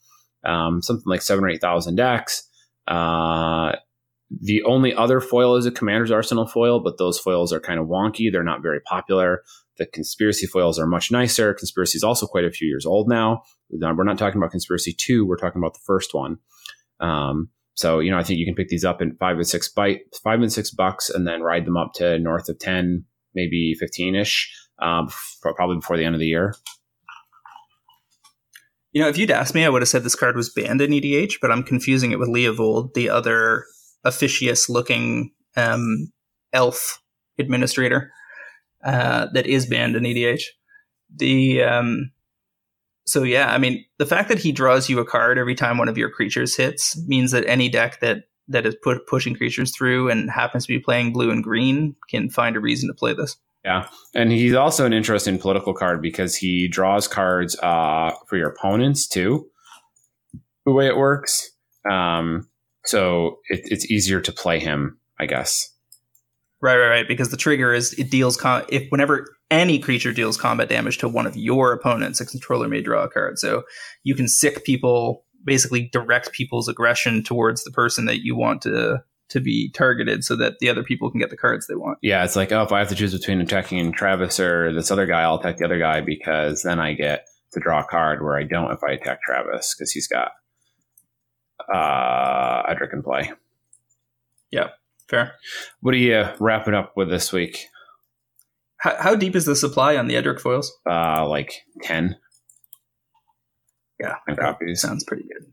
[0.44, 2.48] um, something like seven or eight thousand decks.
[2.86, 3.72] Uh,
[4.40, 7.86] the only other foil is a Commander's Arsenal foil, but those foils are kind of
[7.86, 8.32] wonky.
[8.32, 9.42] They're not very popular.
[9.78, 11.54] The conspiracy foils are much nicer.
[11.54, 13.42] Conspiracy is also quite a few years old now.
[13.70, 15.26] We're not talking about conspiracy two.
[15.26, 16.38] We're talking about the first one.
[17.00, 19.70] Um, so you know, I think you can pick these up in five and six
[19.72, 23.74] byte, five and six bucks, and then ride them up to north of ten, maybe
[23.78, 25.08] fifteen ish, um,
[25.42, 26.54] probably before the end of the year.
[28.92, 30.90] You know, if you'd asked me, I would have said this card was banned in
[30.90, 33.64] EDH, but I'm confusing it with Leovold, the other
[34.04, 36.12] officious looking um,
[36.52, 37.00] elf
[37.38, 38.12] administrator
[38.84, 40.42] uh, that is banned in EDH.
[41.14, 42.10] The um,
[43.06, 45.88] so yeah, I mean the fact that he draws you a card every time one
[45.88, 50.10] of your creatures hits means that any deck that that is put pushing creatures through
[50.10, 53.36] and happens to be playing blue and green can find a reason to play this.
[53.64, 58.48] Yeah, and he's also an interesting political card because he draws cards uh, for your
[58.48, 59.46] opponents too.
[60.66, 61.50] The way it works,
[61.88, 62.48] um,
[62.84, 65.68] so it, it's easier to play him, I guess.
[66.60, 67.08] Right, right, right.
[67.08, 71.08] Because the trigger is it deals com- if whenever any creature deals combat damage to
[71.08, 73.38] one of your opponents, a controller may draw a card.
[73.38, 73.64] So
[74.04, 79.02] you can sic people, basically direct people's aggression towards the person that you want to
[79.32, 81.98] to be targeted, so that the other people can get the cards they want.
[82.02, 85.06] Yeah, it's like oh, if I have to choose between attacking Travis or this other
[85.06, 88.36] guy, I'll attack the other guy because then I get to draw a card where
[88.36, 90.32] I don't if I attack Travis because he's got
[91.72, 93.32] uh, Edric in play.
[94.50, 94.68] Yeah.
[95.08, 95.34] Fair.
[95.80, 97.66] What are you wrapping up with this week?
[98.78, 100.72] How, how deep is the supply on the Edric foils?
[100.88, 102.16] Uh, like 10.
[104.00, 104.16] Yeah.
[104.26, 104.80] and copies.
[104.80, 105.52] Sounds pretty good.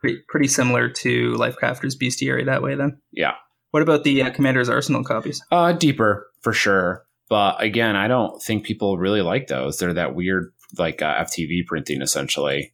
[0.00, 3.00] Pretty, pretty similar to Lifecrafter's Bestiary that way, then?
[3.12, 3.34] Yeah.
[3.70, 5.42] What about the uh, Commander's Arsenal copies?
[5.50, 7.04] Uh, deeper, for sure.
[7.28, 9.78] But again, I don't think people really like those.
[9.78, 12.72] They're that weird, like uh, FTV printing, essentially.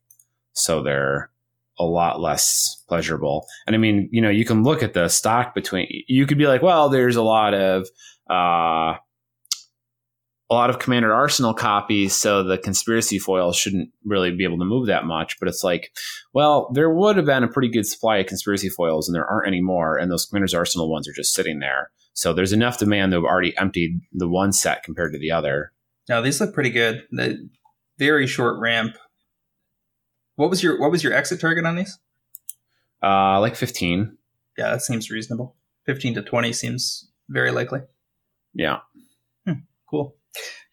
[0.52, 1.30] So they're
[1.78, 3.46] a lot less pleasurable.
[3.66, 6.46] And I mean, you know, you can look at the stock between, you could be
[6.46, 7.88] like, well, there's a lot of,
[8.30, 8.98] uh,
[10.54, 14.64] a lot of Commander Arsenal copies, so the conspiracy foil shouldn't really be able to
[14.64, 15.38] move that much.
[15.38, 15.92] But it's like,
[16.32, 19.48] well, there would have been a pretty good supply of conspiracy foils, and there aren't
[19.48, 19.98] any more.
[19.98, 21.90] And those Commander's Arsenal ones are just sitting there.
[22.12, 25.72] So there's enough demand to have already emptied the one set compared to the other.
[26.08, 27.04] Now these look pretty good.
[27.10, 27.48] The
[27.98, 28.96] very short ramp
[30.36, 31.98] what was your what was your exit target on these?
[33.02, 34.16] Uh, like fifteen.
[34.58, 35.56] Yeah, that seems reasonable.
[35.84, 37.80] Fifteen to twenty seems very likely.
[38.54, 38.80] Yeah.
[39.46, 40.16] Hmm, cool.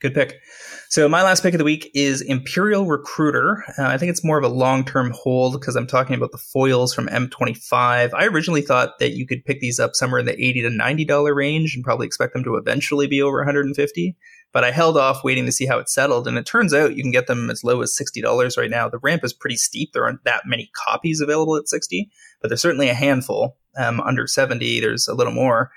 [0.02, 0.41] Good pick.
[0.89, 3.63] So my last pick of the week is Imperial Recruiter.
[3.78, 6.93] Uh, I think it's more of a long-term hold because I'm talking about the foils
[6.93, 8.12] from M25.
[8.13, 11.06] I originally thought that you could pick these up somewhere in the 80 to 90
[11.06, 14.17] dollar range and probably expect them to eventually be over 150.
[14.54, 17.04] But I held off waiting to see how it settled, and it turns out you
[17.04, 18.89] can get them as low as sixty dollars right now.
[18.89, 19.93] The ramp is pretty steep.
[19.93, 23.56] There aren't that many copies available at sixty, but there's certainly a handful.
[23.78, 25.71] Um, under seventy, there's a little more.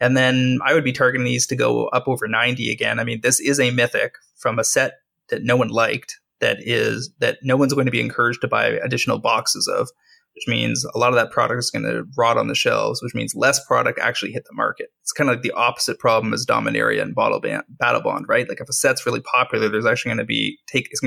[0.00, 2.98] And then I would be targeting these to go up over 90 again.
[2.98, 4.94] I mean, this is a mythic from a set
[5.28, 8.66] that no one liked that is that no one's going to be encouraged to buy
[8.66, 9.88] additional boxes of
[10.36, 13.14] which means a lot of that product is going to rot on the shelves, which
[13.14, 14.90] means less product actually hit the market.
[15.00, 18.46] It's kind of like the opposite problem as Dominaria and Battlebond, Battle Bond, right?
[18.46, 21.00] Like if a set's really popular, there's actually going to be take it's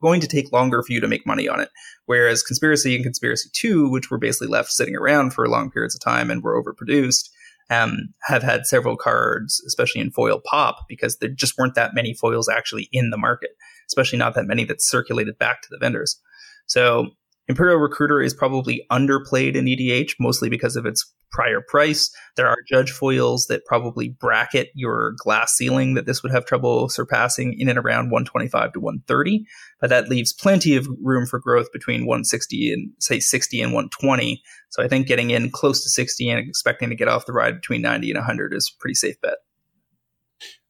[0.00, 1.70] going to take longer for you to make money on it.
[2.06, 6.00] Whereas Conspiracy and Conspiracy Two, which were basically left sitting around for long periods of
[6.00, 7.28] time and were overproduced,
[7.70, 12.14] um, have had several cards, especially in foil pop, because there just weren't that many
[12.14, 13.50] foils actually in the market,
[13.88, 16.20] especially not that many that circulated back to the vendors.
[16.66, 17.08] So
[17.48, 22.10] Imperial Recruiter is probably underplayed in EDH, mostly because of its prior price.
[22.36, 26.88] There are judge foils that probably bracket your glass ceiling that this would have trouble
[26.88, 29.46] surpassing in and around 125 to 130,
[29.80, 34.42] but that leaves plenty of room for growth between 160 and say 60 and 120.
[34.68, 37.54] So I think getting in close to 60 and expecting to get off the ride
[37.54, 39.38] between 90 and 100 is a pretty safe bet.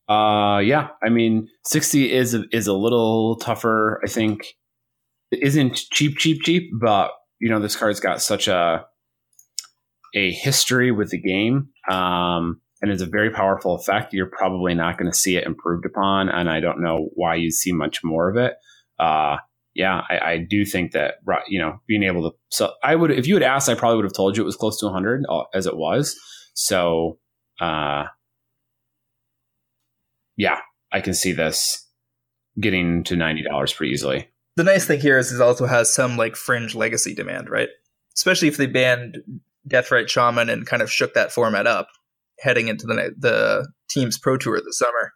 [0.08, 4.00] Uh, yeah, I mean, 60 is is a little tougher.
[4.02, 4.56] I think
[5.30, 7.10] isn't cheap, cheap, cheap, but
[7.40, 8.84] you know, this card's got such a
[10.14, 14.12] a history with the game, um, and it's a very powerful effect.
[14.12, 17.50] You're probably not going to see it improved upon, and I don't know why you
[17.50, 18.54] see much more of it.
[18.98, 19.36] Uh,
[19.74, 22.36] yeah, I, I, do think that you know being able to.
[22.50, 24.56] So I would, if you had asked, I probably would have told you it was
[24.56, 26.18] close to 100 uh, as it was.
[26.54, 27.18] So,
[27.60, 28.06] uh,
[30.36, 30.58] yeah,
[30.90, 31.86] I can see this
[32.60, 34.28] getting to ninety dollars pretty easily.
[34.58, 37.68] The nice thing here is it also has some like fringe legacy demand, right?
[38.16, 39.18] Especially if they banned
[39.68, 41.86] Death Deathrite Shaman and kind of shook that format up
[42.40, 45.12] heading into the the team's pro tour this summer.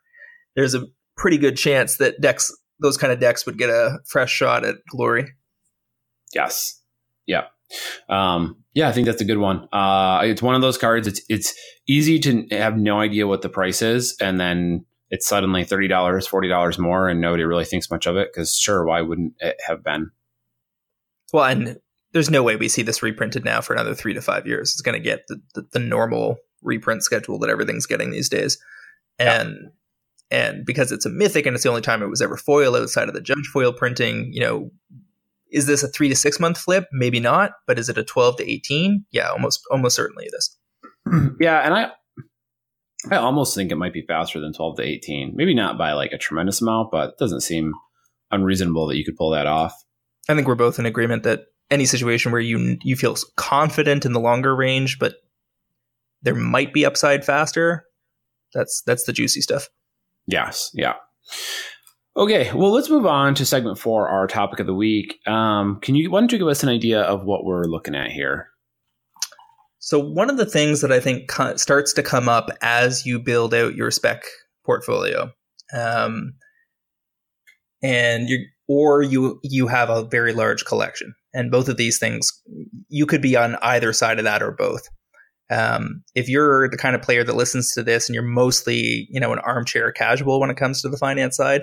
[0.54, 4.30] There's a pretty good chance that decks those kind of decks would get a fresh
[4.30, 5.26] shot at glory.
[6.32, 6.80] Yes.
[7.26, 7.46] Yeah.
[8.08, 9.68] Um, yeah, I think that's a good one.
[9.72, 11.08] Uh, it's one of those cards.
[11.08, 11.52] It's it's
[11.88, 16.26] easy to have no idea what the price is, and then it's suddenly thirty dollars,
[16.26, 18.30] forty dollars more, and nobody really thinks much of it.
[18.32, 20.10] Because sure, why wouldn't it have been?
[21.34, 21.78] Well, and
[22.12, 24.72] there's no way we see this reprinted now for another three to five years.
[24.72, 28.58] It's going to get the, the, the, normal reprint schedule that everything's getting these days,
[29.18, 29.54] and
[30.30, 30.38] yeah.
[30.38, 33.08] and because it's a mythic and it's the only time it was ever foil outside
[33.08, 34.70] of the judge foil printing, you know,
[35.50, 36.86] is this a three to six month flip?
[36.90, 39.04] Maybe not, but is it a twelve to eighteen?
[39.10, 40.56] Yeah, almost almost certainly it is.
[41.38, 41.90] Yeah, and I
[43.10, 45.32] I almost think it might be faster than twelve to eighteen.
[45.34, 47.72] Maybe not by like a tremendous amount, but it doesn't seem
[48.30, 49.74] unreasonable that you could pull that off.
[50.28, 54.12] I think we're both in agreement that any situation where you you feel confident in
[54.12, 55.16] the longer range, but
[56.22, 57.84] there might be upside faster.
[58.54, 59.68] That's that's the juicy stuff.
[60.26, 60.94] Yes, yeah.
[62.16, 65.18] Okay, well, let's move on to segment four, our topic of the week.
[65.26, 68.12] Um, can you why don't you give us an idea of what we're looking at
[68.12, 68.51] here?
[69.84, 73.18] So one of the things that I think co- starts to come up as you
[73.18, 74.22] build out your spec
[74.64, 75.28] portfolio,
[75.76, 76.34] um,
[77.82, 82.30] and you or you you have a very large collection, and both of these things,
[82.90, 84.88] you could be on either side of that or both.
[85.50, 89.18] Um, if you're the kind of player that listens to this and you're mostly, you
[89.18, 91.62] know, an armchair casual when it comes to the finance side,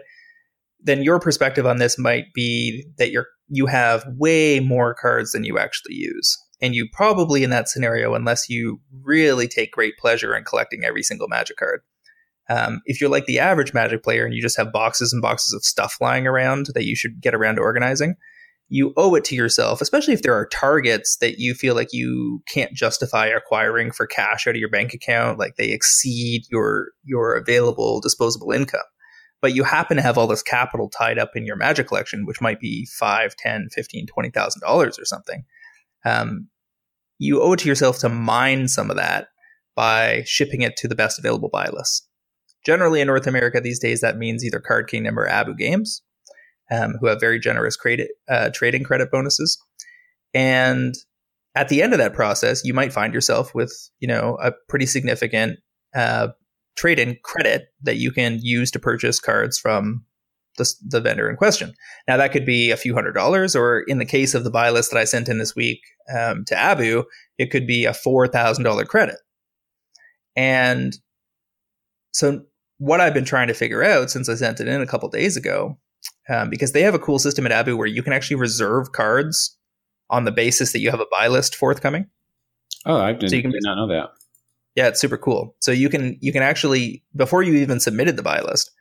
[0.82, 5.46] then your perspective on this might be that you're you have way more cards than
[5.46, 6.38] you actually use.
[6.62, 11.04] And you probably in that scenario, unless you really take great pleasure in collecting every
[11.04, 11.82] single magic card.
[12.50, 15.54] Um, if you're like the average magic player and you just have boxes and boxes
[15.54, 18.16] of stuff lying around that you should get around to organizing,
[18.70, 22.42] you owe it to yourself, especially if there are targets that you feel like you
[22.48, 27.36] can't justify acquiring for cash out of your bank account, like they exceed your your
[27.36, 28.82] available disposable income.
[29.42, 32.42] But you happen to have all this capital tied up in your magic collection, which
[32.42, 35.46] might be five, ten, fifteen, twenty thousand dollars or something.
[36.06, 36.50] Um,
[37.18, 39.28] you owe it to yourself to mine some of that
[39.76, 42.08] by shipping it to the best available buy list.
[42.66, 46.02] Generally in North America these days, that means either Card Kingdom or Abu Games
[46.72, 49.58] um, who have very generous credit, uh, trading credit bonuses.
[50.34, 50.94] And
[51.56, 54.86] at the end of that process, you might find yourself with, you know, a pretty
[54.86, 55.60] significant
[55.96, 56.30] uh,
[56.78, 60.06] trade-in credit that you can use to purchase cards from
[60.60, 61.74] the, the vendor in question.
[62.08, 64.70] Now, that could be a few hundred dollars, or in the case of the buy
[64.70, 65.82] list that I sent in this week
[66.16, 67.04] um, to Abu,
[67.40, 69.18] it could be a four thousand dollar credit.
[70.36, 70.96] And
[72.12, 72.44] so,
[72.78, 75.36] what I've been trying to figure out since I sent it in a couple days
[75.36, 75.80] ago
[76.30, 79.58] um, because they have a cool system at Abu where you can actually reserve cards
[80.10, 82.08] on the basis that you have a buy list forthcoming.
[82.86, 84.10] Oh, I did, so you can, did not know that.
[84.76, 85.56] Yeah, it's super cool.
[85.60, 88.72] So you can you can actually before you even submitted the buy list,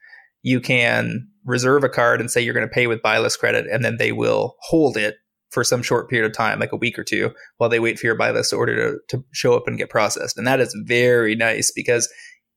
[0.43, 3.67] you can reserve a card and say you're going to pay with buy list credit,
[3.71, 5.17] and then they will hold it
[5.51, 8.07] for some short period of time, like a week or two, while they wait for
[8.07, 10.37] your buy list order to, to show up and get processed.
[10.37, 12.09] And that is very nice because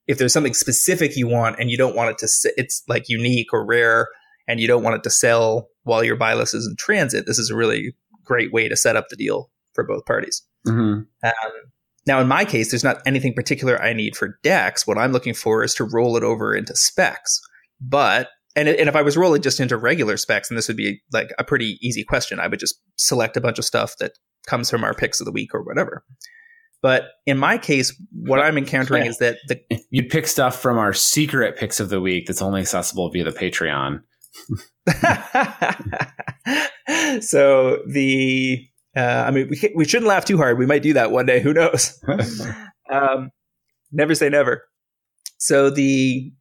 [0.07, 3.53] if there's something specific you want and you don't want it to, it's like unique
[3.53, 4.09] or rare
[4.47, 7.39] and you don't want it to sell while your buy list is in transit, this
[7.39, 10.43] is a really great way to set up the deal for both parties.
[10.67, 11.03] Mm-hmm.
[11.23, 11.51] Um,
[12.07, 14.85] now, in my case, there's not anything particular I need for decks.
[14.85, 17.39] What I'm looking for is to roll it over into specs.
[17.79, 21.01] But and, and if I was rolling just into regular specs, and this would be
[21.13, 24.13] like a pretty easy question, I would just select a bunch of stuff that
[24.47, 26.03] comes from our picks of the week or whatever.
[26.81, 30.93] But in my case, what I'm encountering is that the you'd pick stuff from our
[30.93, 34.01] secret picks of the week that's only accessible via the Patreon.
[37.21, 40.57] so the uh, I mean, we we shouldn't laugh too hard.
[40.57, 41.39] We might do that one day.
[41.39, 42.03] Who knows?
[42.91, 43.29] um,
[43.91, 44.63] never say never.
[45.37, 46.31] So the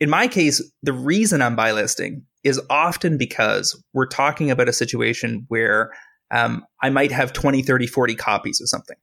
[0.00, 4.72] in my case, the reason I'm buy listing is often because we're talking about a
[4.72, 5.90] situation where
[6.30, 8.96] um, I might have 20, 30, 40 copies of something.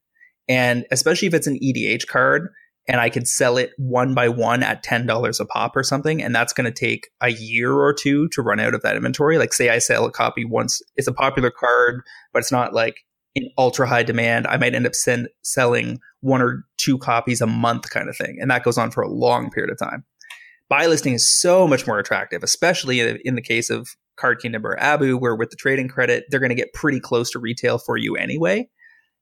[0.48, 2.50] And especially if it's an EDH card
[2.88, 6.36] and I could sell it one by one at $10 a pop or something, and
[6.36, 9.40] that's going to take a year or two to run out of that inventory.
[9.40, 12.98] Like, say I sell a copy once, it's a popular card, but it's not like
[13.34, 14.46] in ultra high demand.
[14.46, 18.38] I might end up send, selling one or two copies a month kind of thing.
[18.40, 20.06] And that goes on for a long period of time.
[20.70, 24.78] Buy listing is so much more attractive, especially in the case of Card Kingdom or
[24.80, 27.98] Abu, where with the trading credit, they're going to get pretty close to retail for
[27.98, 28.68] you anyway.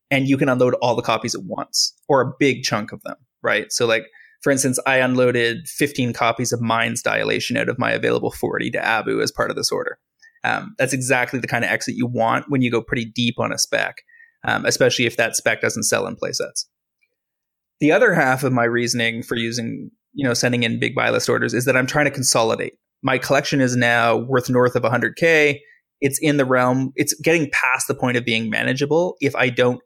[0.09, 3.15] And you can unload all the copies at once or a big chunk of them,
[3.41, 3.71] right?
[3.71, 4.05] So, like,
[4.41, 8.85] for instance, I unloaded 15 copies of Mind's Dilation out of my available 40 to
[8.85, 9.97] Abu as part of this order.
[10.43, 13.53] Um, that's exactly the kind of exit you want when you go pretty deep on
[13.53, 14.01] a spec,
[14.45, 16.65] um, especially if that spec doesn't sell in playsets.
[17.79, 21.29] The other half of my reasoning for using, you know, sending in big buy list
[21.29, 22.73] orders is that I'm trying to consolidate.
[23.01, 25.59] My collection is now worth north of 100k
[26.01, 29.79] it's in the realm it's getting past the point of being manageable if i don't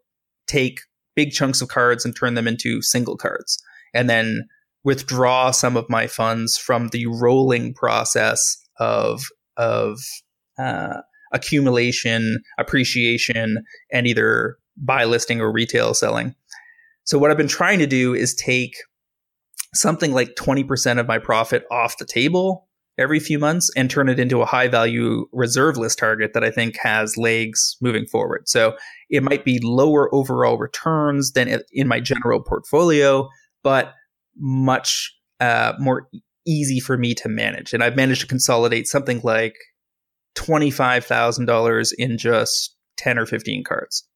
[0.47, 0.79] take
[1.17, 3.61] big chunks of cards and turn them into single cards.
[3.93, 4.47] And then
[4.83, 9.23] withdraw some of my funds from the rolling process of
[9.57, 9.99] of
[10.59, 11.01] uh,
[11.33, 16.35] accumulation appreciation and either buy listing or retail selling.
[17.03, 18.75] So what i've been trying to do is take
[19.79, 22.67] something like 20% of my profit off the table
[22.97, 26.49] every few months and turn it into a high value reserve list target that I
[26.49, 28.47] think has legs moving forward.
[28.47, 28.75] So
[29.09, 33.29] it might be lower overall returns than in my general portfolio,
[33.63, 33.93] but
[34.35, 36.09] much uh, more
[36.47, 37.73] easy for me to manage.
[37.73, 39.55] And I've managed to consolidate something like
[40.35, 44.07] $25,000 in just 10 or 15 cards,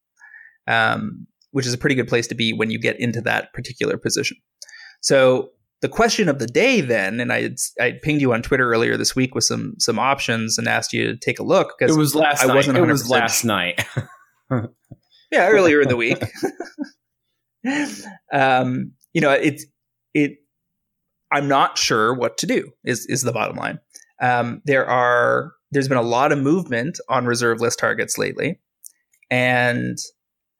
[0.67, 3.97] um, which is a pretty good place to be when you get into that particular
[3.97, 4.37] position.
[5.01, 7.49] So the question of the day then, and I
[7.79, 11.07] I pinged you on Twitter earlier this week with some some options and asked you
[11.07, 12.55] to take a look because it was last I night.
[12.55, 12.77] wasn't.
[12.77, 13.85] It was last night.
[15.31, 16.21] yeah, earlier in the week.
[18.31, 19.65] um, you know, it's
[20.13, 20.37] it.
[21.31, 22.71] I'm not sure what to do.
[22.85, 23.79] Is is the bottom line?
[24.21, 28.59] Um, there are there's been a lot of movement on reserve list targets lately,
[29.31, 29.97] and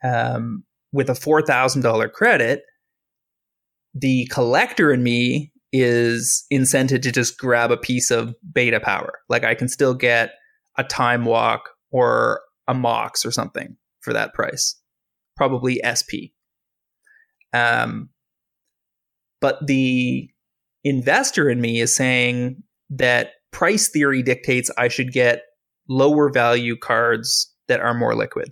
[0.04, 2.64] um, with a four thousand dollar credit,
[3.94, 9.20] the collector in me is incented to just grab a piece of beta power.
[9.30, 10.32] Like I can still get
[10.78, 14.80] a time walk or a mox or something for that price.
[15.38, 16.36] Probably SP.
[17.54, 18.10] Um,
[19.40, 20.30] but the
[20.84, 25.44] investor in me is saying that price theory dictates I should get
[25.90, 28.52] lower value cards that are more liquid.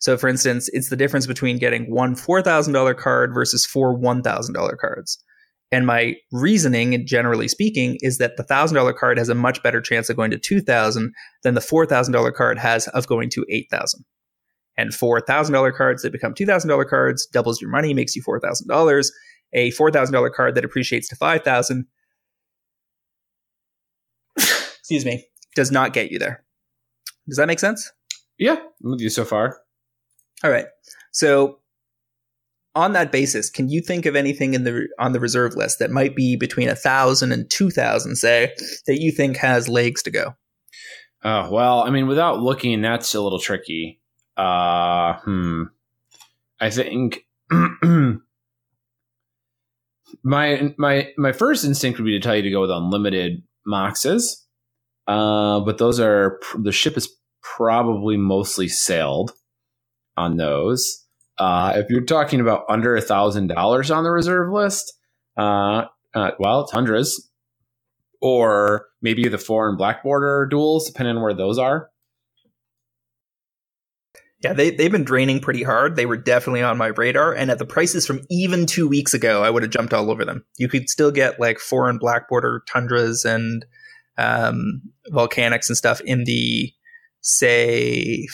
[0.00, 5.22] So, for instance, it's the difference between getting one $4,000 card versus four $1,000 cards.
[5.70, 10.08] And my reasoning, generally speaking, is that the $1,000 card has a much better chance
[10.08, 14.04] of going to 2000 than the $4,000 card has of going to 8000
[14.78, 19.08] And for $1,000 cards that become $2,000 cards, doubles your money, makes you $4,000.
[19.54, 21.86] A $4,000 card that appreciates to 5000
[24.90, 26.44] excuse me, does not get you there.
[27.28, 27.92] Does that make sense?
[28.38, 29.60] Yeah, I'm with you so far.
[30.44, 30.66] All right.
[31.12, 31.58] So
[32.74, 35.90] on that basis, can you think of anything in the on the reserve list that
[35.90, 38.54] might be between a thousand and two thousand, say,
[38.86, 40.34] that you think has legs to go?
[41.24, 44.00] Oh well, I mean, without looking, that's a little tricky.
[44.36, 45.64] Uh, hmm.
[46.60, 47.26] I think
[50.22, 54.44] my my my first instinct would be to tell you to go with unlimited moxes,
[55.08, 57.12] uh, but those are the ship is
[57.42, 59.32] probably mostly sailed
[60.18, 61.04] on those.
[61.38, 64.92] Uh, if you're talking about under a thousand dollars on the reserve list,
[65.36, 67.30] uh, uh, well, tundras,
[68.20, 71.90] or maybe the foreign black border duels, depending on where those are.
[74.42, 75.96] Yeah, they, they've been draining pretty hard.
[75.96, 77.34] They were definitely on my radar.
[77.34, 80.24] And at the prices from even two weeks ago, I would have jumped all over
[80.24, 80.44] them.
[80.58, 83.64] You could still get like foreign black border tundras and
[84.16, 86.72] um, volcanics and stuff in the,
[87.20, 88.28] say,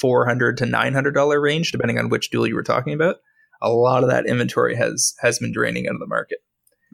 [0.00, 3.16] 400 to 900 dollar range depending on which duel you were talking about
[3.62, 6.38] a lot of that inventory has has been draining out of the market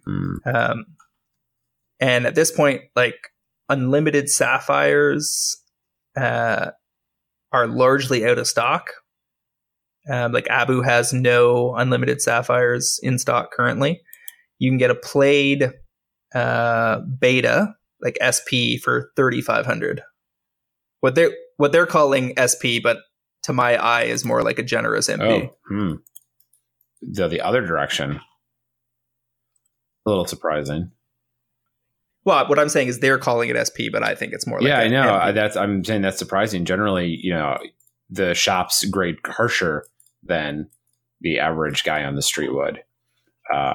[0.07, 0.37] mm.
[0.47, 0.85] um,
[2.01, 3.17] and at this point like
[3.69, 5.57] unlimited sapphires
[6.17, 6.71] uh,
[7.53, 8.91] are largely out of stock
[10.11, 14.01] Um, like Abu has no unlimited sapphires in stock currently.
[14.59, 15.73] You can get a played
[16.35, 20.03] uh, beta like SP for thirty five hundred.
[21.01, 22.99] What they're what they're calling SP, but
[23.43, 25.51] to my eye is more like a generous MP.
[25.51, 25.95] Oh, hmm.
[27.03, 28.21] The the other direction.
[30.07, 30.93] A little surprising.
[32.25, 34.61] Well, what I'm saying is they're calling it SP, but I think it's more.
[34.61, 35.33] like yeah, I know.
[35.33, 36.65] That's I'm saying that's surprising.
[36.65, 37.59] Generally, you know,
[38.11, 39.87] the shops grade harsher
[40.23, 40.69] than
[41.21, 42.83] the average guy on the street would.
[43.53, 43.75] Uh,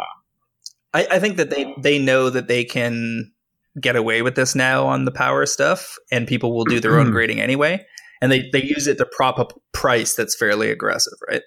[0.93, 3.31] I, I think that they they know that they can
[3.79, 7.11] get away with this now on the power stuff, and people will do their own
[7.11, 7.85] grading anyway,
[8.21, 11.41] and they they use it to prop up price that's fairly aggressive, right?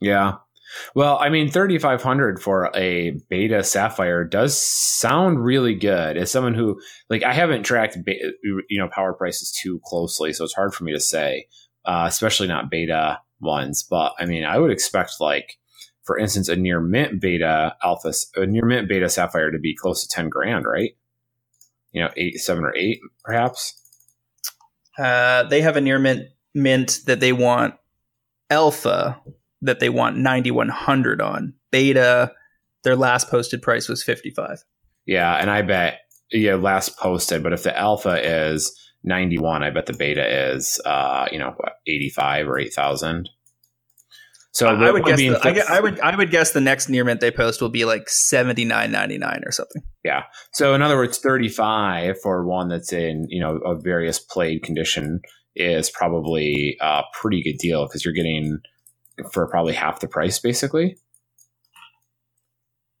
[0.00, 0.34] Yeah.
[0.94, 6.18] Well, I mean, 3500 for a beta sapphire does sound really good.
[6.18, 10.54] As someone who, like, I haven't tracked, you know, power prices too closely, so it's
[10.54, 11.46] hard for me to say,
[11.86, 13.82] uh, especially not beta ones.
[13.82, 15.58] But I mean, I would expect, like,
[16.04, 20.06] for instance, a near mint beta alpha, a near mint beta sapphire to be close
[20.06, 20.92] to 10 grand, right?
[21.92, 23.74] You know, eight, seven, or eight, perhaps.
[24.98, 27.74] Uh, they have a near mint mint that they want
[28.50, 29.20] alpha
[29.62, 31.54] that they want 9100 on.
[31.70, 32.32] Beta,
[32.84, 34.64] their last posted price was 55.
[35.06, 39.86] Yeah, and I bet yeah, last posted, but if the alpha is 91, I bet
[39.86, 43.28] the beta is uh, you know, what, 85 or 8000.
[44.52, 47.20] So I would guess the, I, I, would I would guess the next near mint
[47.20, 49.82] they post will be like seventy nine ninety nine or something.
[50.04, 50.24] Yeah.
[50.54, 54.62] So in other words, thirty five for one that's in you know a various played
[54.62, 55.20] condition
[55.54, 58.58] is probably a pretty good deal because you're getting
[59.32, 60.96] for probably half the price, basically.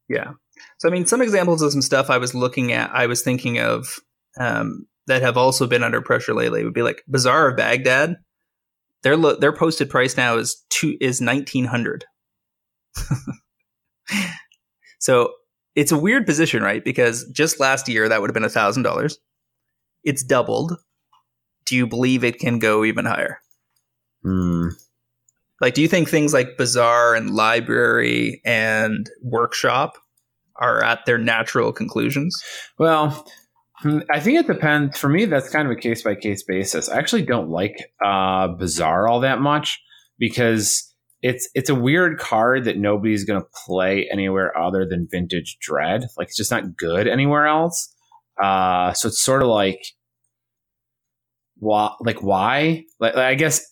[0.08, 0.32] Yeah.
[0.78, 3.58] So I mean, some examples of some stuff I was looking at, I was thinking
[3.58, 4.00] of
[4.38, 8.16] um, that have also been under pressure lately would be like Bazaar of Baghdad.
[9.02, 12.04] Their lo- their posted price now is two is nineteen hundred.
[14.98, 15.32] so
[15.74, 16.84] it's a weird position, right?
[16.84, 19.18] Because just last year that would have been a thousand dollars.
[20.04, 20.76] It's doubled.
[21.64, 23.40] Do you believe it can go even higher?
[24.22, 24.68] Hmm.
[25.60, 29.98] Like, do you think things like Bazaar and Library and Workshop
[30.56, 32.42] are at their natural conclusions?
[32.78, 33.26] Well,
[33.84, 34.98] I think it depends.
[34.98, 36.88] For me, that's kind of a case by case basis.
[36.88, 39.80] I actually don't like uh, Bazaar all that much
[40.18, 45.58] because it's it's a weird card that nobody's going to play anywhere other than Vintage
[45.60, 46.02] Dredge.
[46.16, 47.94] Like, it's just not good anywhere else.
[48.42, 49.80] Uh, so it's sort of like,
[51.56, 51.94] why?
[52.00, 52.84] Like, why?
[53.00, 53.64] Like, I guess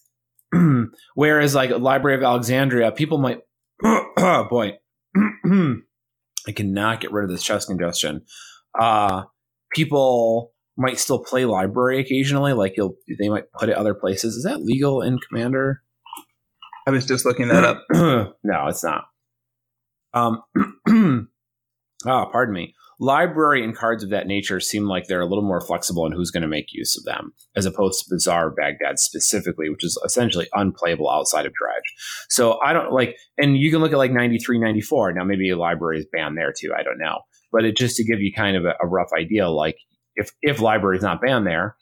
[1.15, 3.41] Whereas like Library of Alexandria, people might
[3.85, 4.79] oh boy.
[6.47, 8.23] I cannot get rid of this chest congestion.
[8.79, 9.25] Uh
[9.77, 14.35] people might still play library occasionally, like you'll they might put it other places.
[14.37, 15.83] Is that legal in Commander?
[16.87, 17.85] I was just looking that up.
[17.93, 19.05] no, it's not.
[20.14, 20.43] Um
[22.07, 25.61] ah, pardon me library and cards of that nature seem like they're a little more
[25.61, 29.68] flexible in who's going to make use of them, as opposed to Bazaar Baghdad specifically,
[29.68, 32.27] which is essentially unplayable outside of Dredge.
[32.29, 35.12] So I don't like, and you can look at like 93, 94.
[35.12, 36.72] Now, maybe a library is banned there too.
[36.77, 37.20] I don't know.
[37.53, 39.78] But it just to give you kind of a, a rough idea, like
[40.14, 41.76] if, if library is not banned there,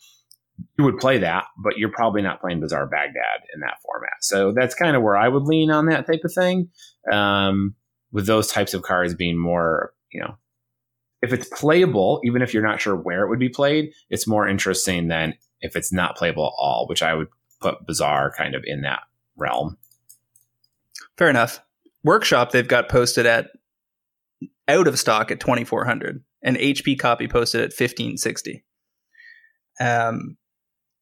[0.78, 4.12] you would play that, but you're probably not playing Bazaar Baghdad in that format.
[4.20, 6.68] So that's kind of where I would lean on that type of thing.
[7.12, 7.74] Um,
[8.12, 10.36] with those types of cards being more, you know,
[11.20, 14.46] if it's playable, even if you're not sure where it would be played, it's more
[14.46, 17.28] interesting than if it's not playable at all, which I would
[17.60, 19.00] put Bazaar kind of in that
[19.36, 19.78] realm.
[21.16, 21.60] Fair enough.
[22.04, 23.50] Workshop they've got posted at
[24.68, 28.64] out of stock at 2400 and HP copy posted at 1560.
[29.80, 30.36] Um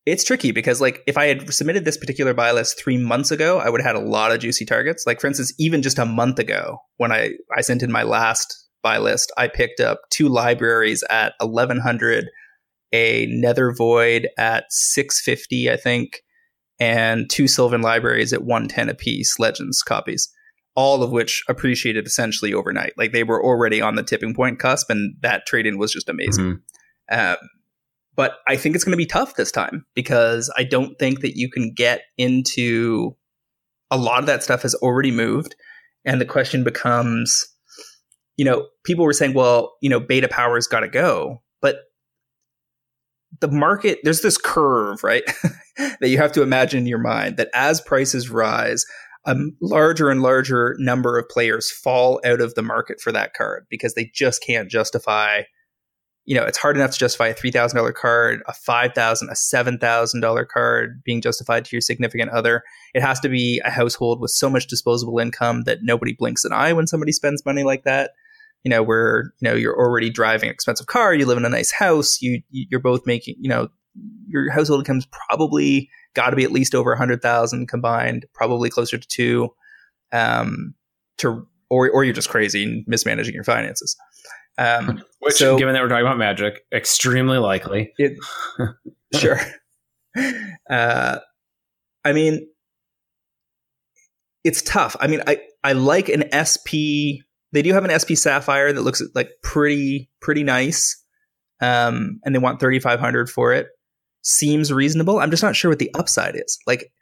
[0.05, 3.59] it's tricky because like if I had submitted this particular buy list 3 months ago,
[3.59, 5.07] I would have had a lot of juicy targets.
[5.07, 8.63] Like for instance, even just a month ago when I I sent in my last
[8.83, 12.29] buy list, I picked up two libraries at 1100,
[12.93, 16.23] a Nether Void at 650, I think,
[16.81, 20.29] and two Sylvan libraries at 110 apiece, Legends copies,
[20.75, 22.93] all of which appreciated essentially overnight.
[22.97, 26.09] Like they were already on the tipping point cusp, and that trade in was just
[26.09, 26.61] amazing.
[27.11, 27.19] Mm-hmm.
[27.19, 27.37] Um,
[28.15, 31.37] but I think it's going to be tough this time because I don't think that
[31.37, 33.17] you can get into
[33.91, 35.55] a lot of that stuff has already moved.
[36.05, 37.47] And the question becomes
[38.37, 41.77] you know, people were saying, well, you know, beta power's got to go, but
[43.41, 45.23] the market, there's this curve, right?
[46.01, 48.85] that you have to imagine in your mind that as prices rise,
[49.25, 53.67] a larger and larger number of players fall out of the market for that card
[53.71, 55.43] because they just can't justify
[56.25, 59.35] you know, it's hard enough to justify a three thousand dollar card, a 5,000, a
[59.35, 62.63] seven thousand dollar card being justified to your significant other.
[62.95, 66.53] It has to be a household with so much disposable income that nobody blinks an
[66.53, 68.13] eye when somebody spends money like that.
[68.63, 71.49] You know, where you know you're already driving an expensive car, you live in a
[71.49, 73.69] nice house, you you're both making, you know,
[74.27, 78.71] your household income's probably got to be at least over a hundred thousand combined, probably
[78.71, 79.51] closer to two.
[80.13, 80.75] Um,
[81.19, 83.97] to or or you're just crazy and mismanaging your finances.
[84.59, 87.93] Um, Which, so, given that we're talking about magic, extremely likely.
[87.97, 88.19] It,
[89.15, 89.41] sure.
[90.69, 91.19] Uh,
[92.05, 92.47] I mean,
[94.45, 94.97] it's tough.
[95.01, 97.23] I mean, I I like an SP.
[97.53, 101.03] They do have an SP Sapphire that looks like pretty pretty nice,
[101.61, 103.69] um, and they want thirty five hundred for it.
[104.23, 105.19] Seems reasonable.
[105.19, 106.59] I'm just not sure what the upside is.
[106.67, 106.93] Like,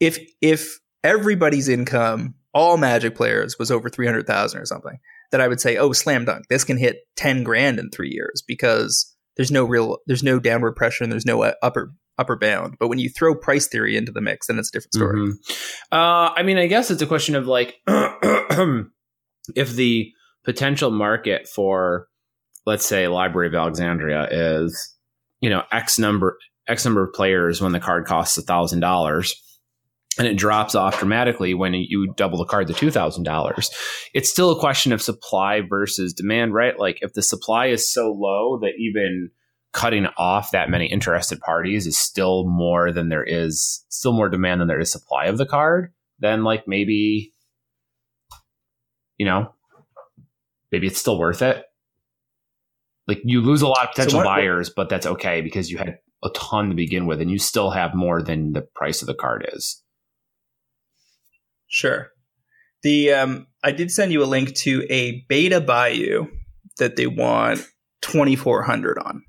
[0.00, 4.98] if if everybody's income, all Magic players, was over three hundred thousand or something,
[5.30, 8.42] that I would say, oh, slam dunk, this can hit 10 grand in three years
[8.46, 12.76] because there's no real, there's no downward pressure and there's no uh, upper upper bound.
[12.80, 15.20] But when you throw price theory into the mix, then it's a different story.
[15.20, 15.94] Mm-hmm.
[15.94, 20.10] Uh, I mean, I guess it's a question of like, if the
[20.44, 22.08] potential market for,
[22.66, 24.96] let's say, Library of Alexandria is,
[25.40, 29.34] you know, X number, X number of players when the card costs a thousand dollars
[30.18, 33.70] and it drops off dramatically when you double the card to $2,000.
[34.14, 36.78] It's still a question of supply versus demand, right?
[36.78, 39.30] Like if the supply is so low that even
[39.72, 44.60] cutting off that many interested parties is still more than there is, still more demand
[44.60, 47.32] than there is supply of the card, then like maybe,
[49.18, 49.54] you know,
[50.72, 51.64] maybe it's still worth it.
[53.08, 55.78] Like you lose a lot of potential so what, buyers, but that's okay because you
[55.78, 59.06] had a ton to begin with and you still have more than the price of
[59.06, 59.82] the card is.
[61.68, 62.08] Sure.
[62.82, 66.26] The um, I did send you a link to a beta Bayou
[66.78, 67.66] that they want
[68.02, 69.24] 2400 on.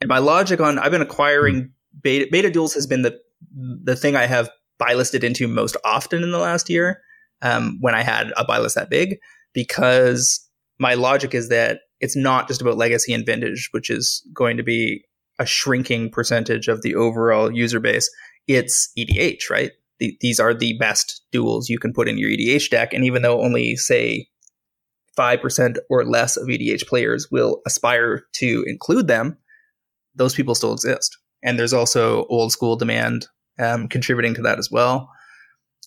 [0.00, 3.18] And my logic on I've been acquiring beta beta duels has been the
[3.52, 7.02] the thing I have buy listed into most often in the last year
[7.42, 9.18] um, when I had a buy list that big
[9.52, 10.48] because
[10.78, 14.62] my logic is that it's not just about legacy and vintage, which is going to
[14.62, 15.04] be
[15.38, 18.10] a shrinking percentage of the overall user base.
[18.46, 19.72] It's EDH, right?
[20.00, 22.92] the, these are the best duels you can put in your EDH deck.
[22.92, 24.26] And even though only, say,
[25.16, 29.36] 5% or less of EDH players will aspire to include them,
[30.14, 31.16] those people still exist.
[31.42, 33.26] And there's also old school demand
[33.58, 35.10] um, contributing to that as well.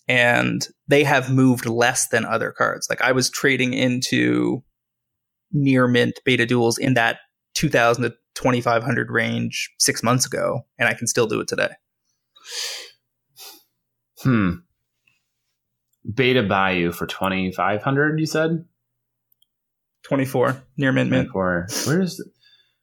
[0.08, 2.88] And they have moved less than other cards.
[2.90, 4.64] Like I was trading into
[5.54, 7.20] near mint beta duels in that
[7.56, 11.70] 2000 to 2500 range six months ago, and I can still do it today.
[14.22, 14.52] Hmm.
[16.14, 18.66] Beta Bayou for 2500 you said?
[20.04, 21.30] 24 near mint mint.
[21.30, 21.68] 24.
[21.86, 22.26] Where's the,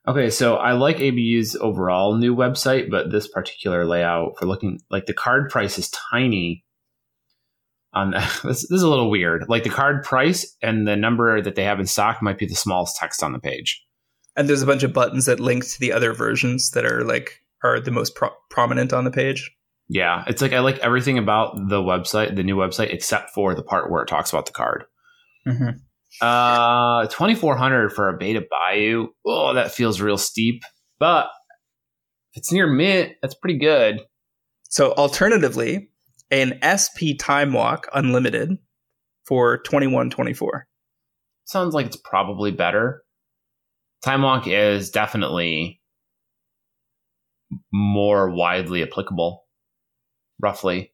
[0.08, 5.06] Okay, so I like ABU's overall new website, but this particular layout for looking like
[5.06, 6.64] the card price is tiny.
[7.92, 8.10] On
[8.42, 9.46] this, this is a little weird.
[9.48, 12.54] Like the card price and the number that they have in stock might be the
[12.54, 13.84] smallest text on the page.
[14.36, 17.40] And there's a bunch of buttons that link to the other versions that are like
[17.62, 19.50] are the most pro- prominent on the page.
[19.88, 23.62] Yeah, it's like I like everything about the website, the new website, except for the
[23.62, 24.84] part where it talks about the card.
[25.48, 25.70] Mm-hmm.
[26.20, 29.08] Uh, twenty four hundred for a beta Bayou.
[29.26, 30.62] Oh, that feels real steep.
[31.00, 31.26] But
[32.32, 34.00] if it's near mint, that's pretty good.
[34.68, 35.90] So, alternatively,
[36.30, 38.58] an SP Time Walk Unlimited
[39.26, 40.66] for twenty one twenty four.
[41.44, 43.02] Sounds like it's probably better.
[44.02, 45.80] Time Walk is definitely
[47.72, 49.44] more widely applicable
[50.40, 50.92] roughly.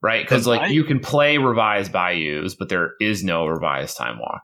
[0.00, 0.24] Right?
[0.24, 4.42] Because like I, you can play revised bayous, but there is no revised time walk.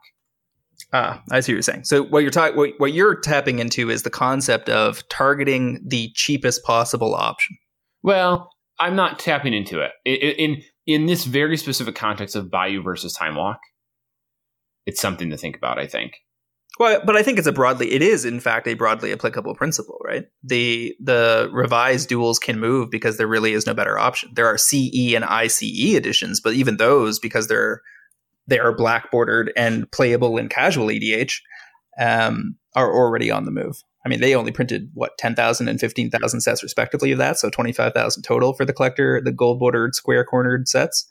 [0.91, 1.85] Ah, I see what you're saying.
[1.85, 6.11] So what you're talking, what, what you're tapping into is the concept of targeting the
[6.13, 7.57] cheapest possible option.
[8.03, 13.13] Well, I'm not tapping into it in in this very specific context of Bayou versus
[13.13, 13.59] Time Walk.
[14.85, 15.79] It's something to think about.
[15.79, 16.17] I think.
[16.77, 19.97] Well, but I think it's a broadly it is in fact a broadly applicable principle,
[20.03, 20.25] right?
[20.43, 24.31] The the revised duels can move because there really is no better option.
[24.33, 27.81] There are CE and ICE editions, but even those because they're
[28.47, 31.39] they are black bordered and playable in casual EDH
[31.99, 33.81] um, are already on the move.
[34.05, 38.21] I mean, they only printed what 10,000 and 15,000 sets respectively of that, so 25,000
[38.23, 41.07] total for the collector, the gold bordered square cornered sets.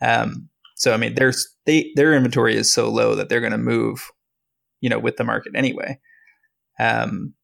[0.00, 3.58] Um, so I mean, there's they their inventory is so low that they're going to
[3.58, 4.10] move
[4.80, 5.98] you know with the market anyway.
[6.78, 7.34] Um,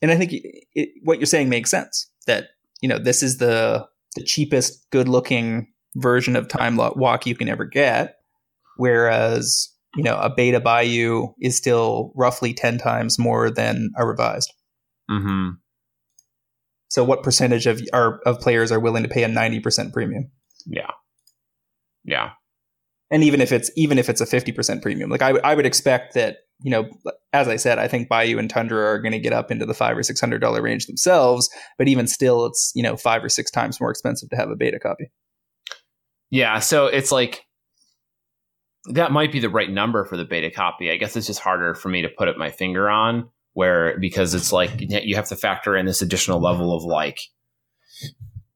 [0.00, 2.48] and I think it, what you're saying makes sense that
[2.80, 7.48] you know this is the the cheapest, good looking version of time walk you can
[7.48, 8.16] ever get,
[8.76, 14.52] whereas you know, a beta Bayou is still roughly 10 times more than a revised.
[15.08, 15.50] hmm
[16.88, 20.30] So what percentage of our of players are willing to pay a 90% premium?
[20.66, 20.90] Yeah.
[22.04, 22.30] Yeah.
[23.10, 25.66] And even if it's even if it's a 50% premium, like I, w- I would
[25.66, 26.88] expect that, you know,
[27.34, 29.74] as I said, I think Bayou and Tundra are going to get up into the
[29.74, 31.50] five or six hundred dollar range themselves.
[31.76, 34.56] But even still, it's you know five or six times more expensive to have a
[34.56, 35.10] beta copy.
[36.30, 36.60] Yeah.
[36.60, 37.42] So it's like
[38.86, 40.90] that might be the right number for the beta copy.
[40.90, 44.34] I guess it's just harder for me to put up my finger on where because
[44.34, 47.20] it's like you have to factor in this additional level of like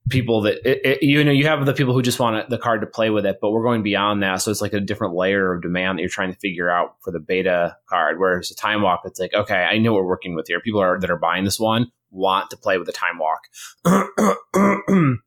[0.09, 2.79] people that it, it, you know you have the people who just want the card
[2.79, 4.41] to play with it but we're going beyond that.
[4.41, 7.11] So it's like a different layer of demand that you're trying to figure out for
[7.11, 9.01] the beta card whereas the time walk.
[9.05, 10.59] It's like okay i know we're working with here.
[10.59, 13.47] People are that are buying this one want to play with the time walk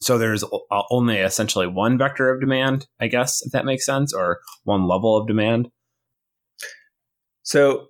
[0.00, 0.44] so there's
[0.90, 5.16] only essentially one vector of demand i guess if that makes sense or one level
[5.16, 5.68] of demand
[7.42, 7.88] So,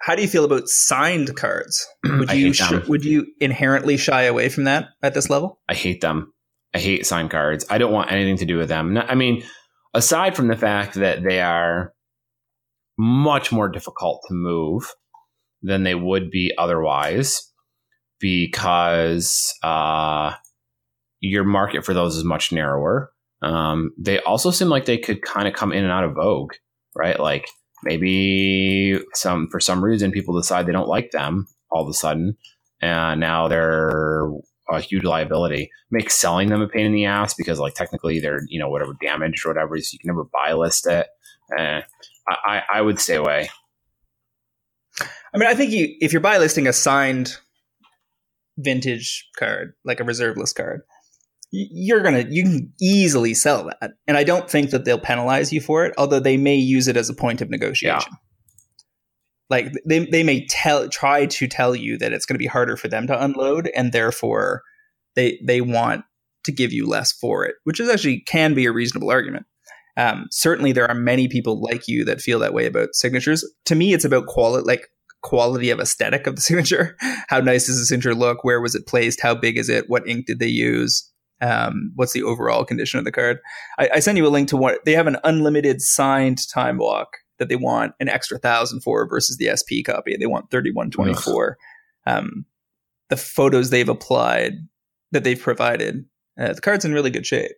[0.00, 1.86] how do you feel about signed cards?
[2.04, 5.60] Would you sh- would you inherently shy away from that at this level?
[5.68, 6.32] I hate them.
[6.74, 7.64] I hate signed cards.
[7.70, 8.98] I don't want anything to do with them.
[8.98, 9.42] I mean,
[9.94, 11.94] aside from the fact that they are
[12.98, 14.92] much more difficult to move
[15.62, 17.50] than they would be otherwise,
[18.20, 20.34] because uh,
[21.24, 23.10] your market for those is much narrower.
[23.42, 26.54] Um, they also seem like they could kind of come in and out of vogue,
[26.94, 27.18] right?
[27.18, 27.46] Like
[27.82, 32.36] maybe some for some reason people decide they don't like them all of a sudden,
[32.80, 34.30] and now they're
[34.70, 35.70] a huge liability.
[35.90, 38.94] Makes selling them a pain in the ass because like technically they're you know whatever
[39.00, 41.06] damaged or whatever, so you can never buy list it.
[41.58, 41.82] Eh,
[42.28, 43.50] I, I would stay away.
[45.00, 47.36] I mean, I think you if you're buy listing a signed
[48.56, 50.82] vintage card, like a reserve list card,
[51.54, 55.60] you're gonna you can easily sell that, and I don't think that they'll penalize you
[55.60, 55.94] for it.
[55.96, 58.12] Although they may use it as a point of negotiation.
[59.50, 62.76] Like they they may tell try to tell you that it's going to be harder
[62.76, 64.62] for them to unload, and therefore
[65.14, 66.04] they they want
[66.44, 69.46] to give you less for it, which is actually can be a reasonable argument.
[69.96, 73.44] Um, certainly, there are many people like you that feel that way about signatures.
[73.66, 74.88] To me, it's about quality, like
[75.22, 76.96] quality of aesthetic of the signature.
[77.28, 78.44] How nice does the signature look?
[78.44, 79.20] Where was it placed?
[79.20, 79.84] How big is it?
[79.88, 81.10] What ink did they use?
[81.44, 83.38] Um, what's the overall condition of the card?
[83.78, 87.18] I, I send you a link to what they have an unlimited signed time walk
[87.38, 90.16] that they want an extra thousand for versus the SP copy.
[90.16, 91.58] They want thirty one twenty four.
[92.06, 92.46] Um,
[93.10, 94.54] the photos they've applied
[95.12, 96.04] that they've provided,
[96.40, 97.52] uh, the card's in really good shape.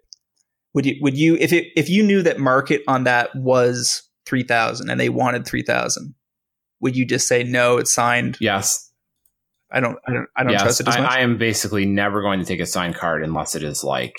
[0.75, 4.43] Would you would you if it if you knew that market on that was three
[4.43, 6.15] thousand and they wanted three thousand,
[6.81, 7.79] would you just say no?
[7.79, 8.37] It's signed.
[8.41, 8.86] Yes,
[9.71, 9.99] I don't.
[10.07, 10.29] I don't.
[10.37, 10.63] I don't yes.
[10.63, 11.11] trust it as much.
[11.11, 14.15] I, I am basically never going to take a signed card unless it is like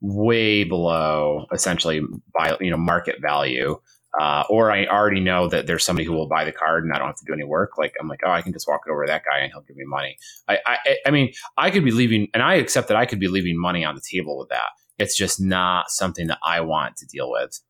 [0.00, 2.00] way below essentially
[2.36, 3.78] by you know market value.
[4.18, 6.98] Uh, or I already know that there's somebody who will buy the card and I
[6.98, 7.76] don't have to do any work.
[7.76, 9.62] Like I'm like, oh, I can just walk it over to that guy and he'll
[9.62, 10.16] give me money.
[10.48, 13.28] I, I, I mean, I could be leaving, and I accept that I could be
[13.28, 14.70] leaving money on the table with that.
[14.98, 17.60] It's just not something that I want to deal with.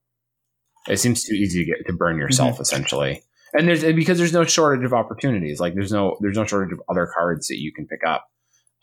[0.88, 3.22] It seems too easy to get to burn yourself, essentially.
[3.54, 5.60] And there's and because there's no shortage of opportunities.
[5.60, 8.28] Like there's no there's no shortage of other cards that you can pick up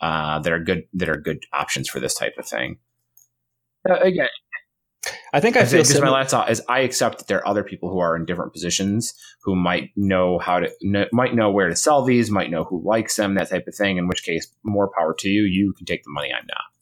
[0.00, 2.78] uh, that are good that are good options for this type of thing.
[3.88, 4.28] Uh, again,
[5.32, 7.48] I think I I feel just my last thought is I accept that there are
[7.48, 11.50] other people who are in different positions who might know how to kn- might know
[11.50, 13.96] where to sell these, might know who likes them, that type of thing.
[13.98, 15.44] In which case, more power to you.
[15.44, 16.32] You can take the money.
[16.32, 16.75] I'm not.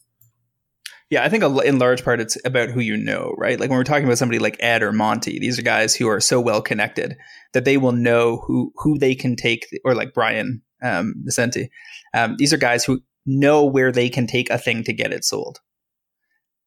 [1.11, 3.61] Yeah, I think in large part it's about who you know, right?
[3.61, 6.21] Like when we're talking about somebody like Ed or Monty, these are guys who are
[6.21, 7.17] so well connected
[7.53, 11.71] that they will know who who they can take, or like Brian um, Vicente.
[12.15, 15.25] Um, these are guys who know where they can take a thing to get it
[15.25, 15.61] sold.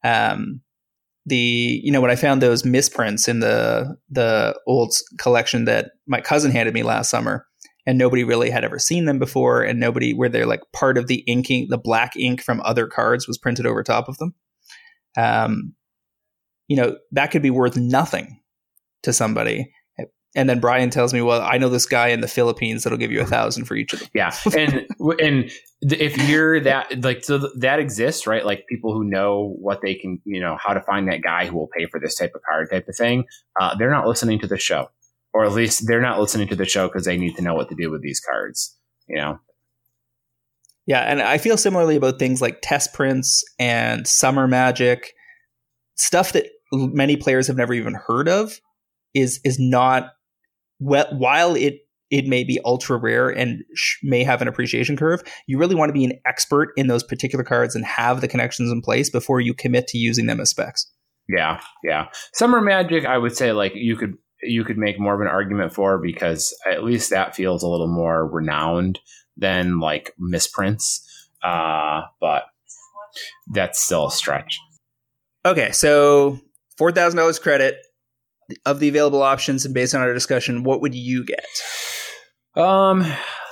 [0.04, 0.60] Um,
[1.26, 6.20] the you know when I found those misprints in the the old collection that my
[6.20, 7.46] cousin handed me last summer,
[7.88, 11.06] and nobody really had ever seen them before, and nobody where they're like part of
[11.06, 14.34] the inking, the black ink from other cards was printed over top of them.
[15.16, 15.72] Um,
[16.68, 18.40] you know that could be worth nothing
[19.04, 19.72] to somebody.
[20.36, 23.10] And then Brian tells me, "Well, I know this guy in the Philippines that'll give
[23.10, 24.86] you a thousand for each of them." Yeah, and
[25.18, 28.44] and if you're that like so that exists, right?
[28.44, 31.56] Like people who know what they can, you know, how to find that guy who
[31.56, 33.24] will pay for this type of card, type of thing.
[33.58, 34.90] Uh, they're not listening to the show,
[35.38, 37.68] or at least they're not listening to the show because they need to know what
[37.68, 38.76] to do with these cards.
[39.06, 39.38] You know,
[40.84, 45.12] Yeah, and I feel similarly about things like test prints and summer magic,
[45.94, 48.60] stuff that many players have never even heard of.
[49.14, 50.10] Is is not
[50.80, 55.22] well, while it it may be ultra rare and sh- may have an appreciation curve.
[55.46, 58.72] You really want to be an expert in those particular cards and have the connections
[58.72, 60.90] in place before you commit to using them as specs.
[61.28, 62.06] Yeah, yeah.
[62.34, 65.72] Summer Magic, I would say, like you could you could make more of an argument
[65.74, 69.00] for because at least that feels a little more renowned
[69.36, 71.04] than like misprints.
[71.42, 72.44] Uh, but
[73.52, 74.58] that's still a stretch.
[75.44, 76.38] Okay, so
[76.76, 77.76] four thousand dollars credit
[78.66, 81.46] of the available options, and based on our discussion, what would you get?
[82.56, 83.04] Um,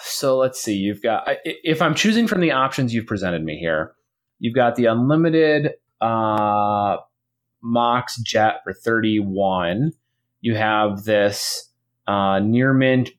[0.03, 0.75] so let's see.
[0.75, 3.93] You've got if I'm choosing from the options you've presented me here,
[4.39, 6.97] you've got the unlimited uh
[7.63, 9.93] Mox Jet for 31.
[10.41, 11.71] You have this
[12.07, 13.11] uh, near mint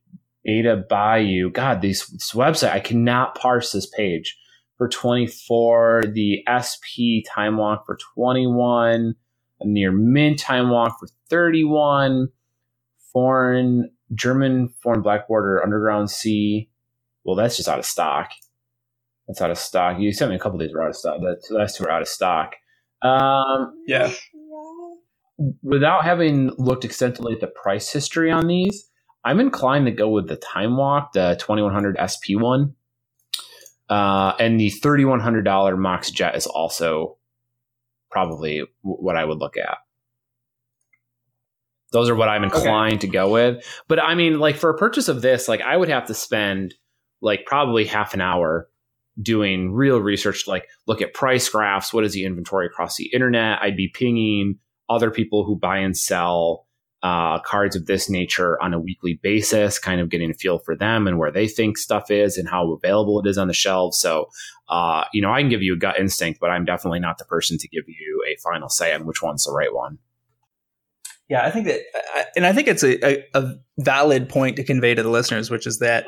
[0.43, 1.51] beta bayou.
[1.51, 4.37] God, this website, I cannot parse this page
[4.77, 6.03] for 24.
[6.13, 9.15] The SP time walk for 21.
[9.59, 12.29] A near mint time walk for 31.
[13.11, 16.69] Foreign German foreign black border underground sea.
[17.23, 18.29] Well, that's just out of stock.
[19.27, 19.99] That's out of stock.
[19.99, 21.19] You sent me a couple of these were out of stock.
[21.19, 22.55] The last two are out of stock.
[23.01, 24.11] Um, yeah
[25.61, 28.89] without having looked extensively at the price history on these,
[29.23, 32.75] I'm inclined to go with the Time Walk, the 2100 SP one.
[33.89, 37.17] Uh, and the $3,100 Mox Jet is also
[38.09, 39.77] probably w- what I would look at.
[41.91, 43.07] Those are what I'm inclined okay.
[43.07, 43.65] to go with.
[43.87, 46.73] But I mean, like for a purchase of this, like I would have to spend
[47.21, 48.67] like probably half an hour
[49.21, 51.93] doing real research, like look at price graphs.
[51.93, 53.61] What is the inventory across the internet?
[53.61, 54.59] I'd be pinging
[54.89, 56.65] other people who buy and sell
[57.03, 60.75] uh, cards of this nature on a weekly basis, kind of getting a feel for
[60.75, 63.99] them and where they think stuff is and how available it is on the shelves.
[63.99, 64.29] So,
[64.67, 67.25] uh, you know, I can give you a gut instinct, but I'm definitely not the
[67.25, 69.99] person to give you a final say on which one's the right one.
[71.29, 71.81] Yeah, I think that,
[72.35, 75.67] and I think it's a, a, a valid point to convey to the listeners, which
[75.67, 76.05] is that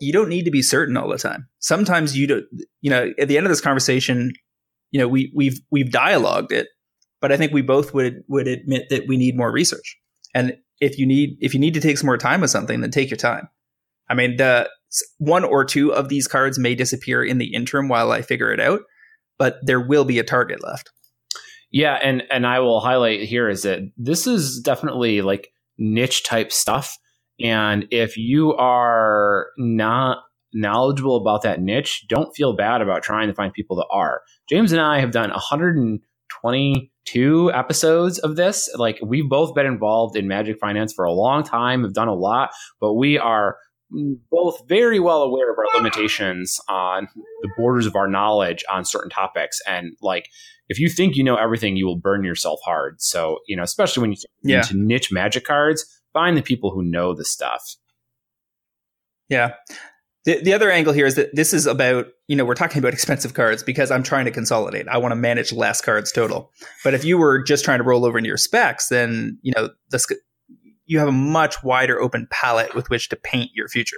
[0.00, 1.48] you don't need to be certain all the time.
[1.58, 2.44] Sometimes you don't,
[2.80, 4.32] you know, at the end of this conversation,
[4.92, 6.68] you know, we, we've, we've dialogued it
[7.20, 9.98] but I think we both would would admit that we need more research.
[10.34, 12.90] And if you need if you need to take some more time with something, then
[12.90, 13.48] take your time.
[14.08, 14.68] I mean, the
[15.18, 18.60] one or two of these cards may disappear in the interim while I figure it
[18.60, 18.80] out,
[19.38, 20.90] but there will be a target left.
[21.70, 26.50] Yeah, and and I will highlight here is that this is definitely like niche type
[26.50, 26.96] stuff,
[27.40, 30.18] and if you are not
[30.52, 34.22] knowledgeable about that niche, don't feel bad about trying to find people that are.
[34.48, 38.68] James and I have done 120 two episodes of this.
[38.76, 42.14] Like we've both been involved in magic finance for a long time, have done a
[42.14, 43.56] lot, but we are
[44.30, 47.08] both very well aware of our limitations on
[47.42, 49.60] the borders of our knowledge on certain topics.
[49.66, 50.28] And like,
[50.68, 53.00] if you think you know everything, you will burn yourself hard.
[53.00, 54.58] So, you know, especially when you get yeah.
[54.58, 57.76] into niche magic cards, find the people who know the stuff.
[59.28, 59.54] Yeah.
[60.24, 62.92] The, the other angle here is that this is about, you know, we're talking about
[62.92, 64.86] expensive cards because I'm trying to consolidate.
[64.86, 66.50] I want to manage less cards total.
[66.84, 69.70] But if you were just trying to roll over into your specs, then, you know,
[69.90, 70.06] this,
[70.84, 73.96] you have a much wider open palette with which to paint your future.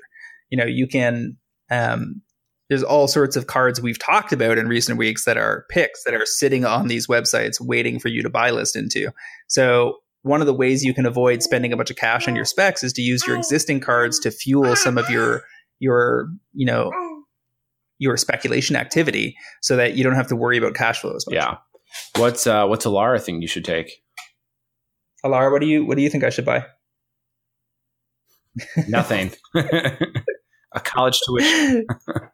[0.49, 1.39] You know, you can,
[1.70, 2.23] um,
[2.68, 6.14] there's all sorts of cards we've talked about in recent weeks that are picks that
[6.14, 9.11] are sitting on these websites waiting for you to buy list into.
[9.49, 12.45] So one of the ways you can avoid spending a bunch of cash on your
[12.45, 15.43] specs is to use your existing cards to fuel some of your
[15.83, 16.91] your you know
[17.99, 21.24] your speculation activity so that you don't have to worry about cash flows.
[21.28, 21.59] Yeah.
[22.16, 24.03] What's uh what's Alara thing you should take?
[25.24, 26.64] Alara, what do you what do you think I should buy?
[28.89, 29.33] Nothing.
[29.55, 31.87] a college tuition.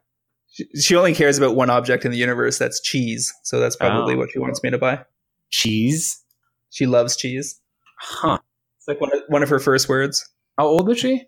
[0.79, 2.57] she only cares about one object in the universe.
[2.57, 3.33] That's cheese.
[3.43, 4.17] So that's probably oh.
[4.17, 5.03] what she wants me to buy.
[5.49, 6.23] Cheese.
[6.69, 7.59] She loves cheese.
[7.99, 8.37] Huh.
[8.77, 10.27] It's like one of, one of her first words.
[10.57, 11.25] How old is she?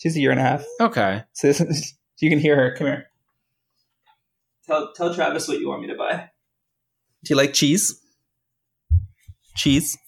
[0.00, 0.64] She's a year and a half.
[0.80, 1.24] Okay.
[1.34, 1.48] So
[2.20, 2.74] you can hear her.
[2.74, 3.10] Come here.
[4.66, 6.30] Tell tell Travis what you want me to buy.
[7.22, 8.00] Do you like cheese?
[9.56, 9.98] Cheese.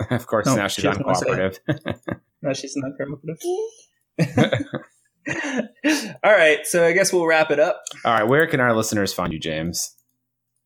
[0.10, 1.58] of course, no, now she's she uncooperative.
[2.42, 3.38] no, she's not cooperative.
[6.24, 7.82] All right, so I guess we'll wrap it up.
[8.04, 9.94] All right, where can our listeners find you, James?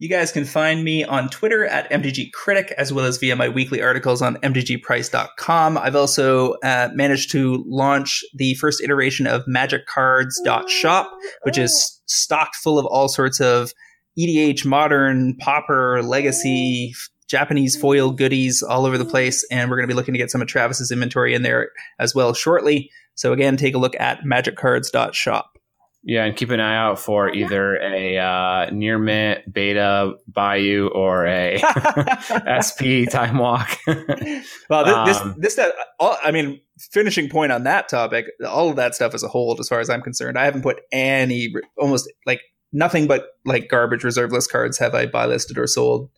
[0.01, 3.51] You guys can find me on Twitter at MTG Critic, as well as via my
[3.51, 5.77] weekly articles on MTGPrice.com.
[5.77, 12.79] I've also uh, managed to launch the first iteration of MagicCards.shop, which is stocked full
[12.79, 13.75] of all sorts of
[14.19, 16.95] EDH, modern, Pauper, legacy,
[17.29, 19.47] Japanese foil goodies all over the place.
[19.51, 22.15] And we're going to be looking to get some of Travis's inventory in there as
[22.15, 22.91] well shortly.
[23.17, 25.60] So again, take a look at MagicCards.shop.
[26.03, 31.27] Yeah, and keep an eye out for either a uh, near mint beta bayou or
[31.27, 31.59] a
[32.57, 33.77] SP time walk.
[33.87, 38.77] well, this, um, this, this, all, I mean, finishing point on that topic, all of
[38.77, 42.11] that stuff as a whole, as far as I'm concerned, I haven't put any, almost
[42.25, 42.41] like
[42.73, 46.09] nothing but like garbage reserve list cards have I buy listed or sold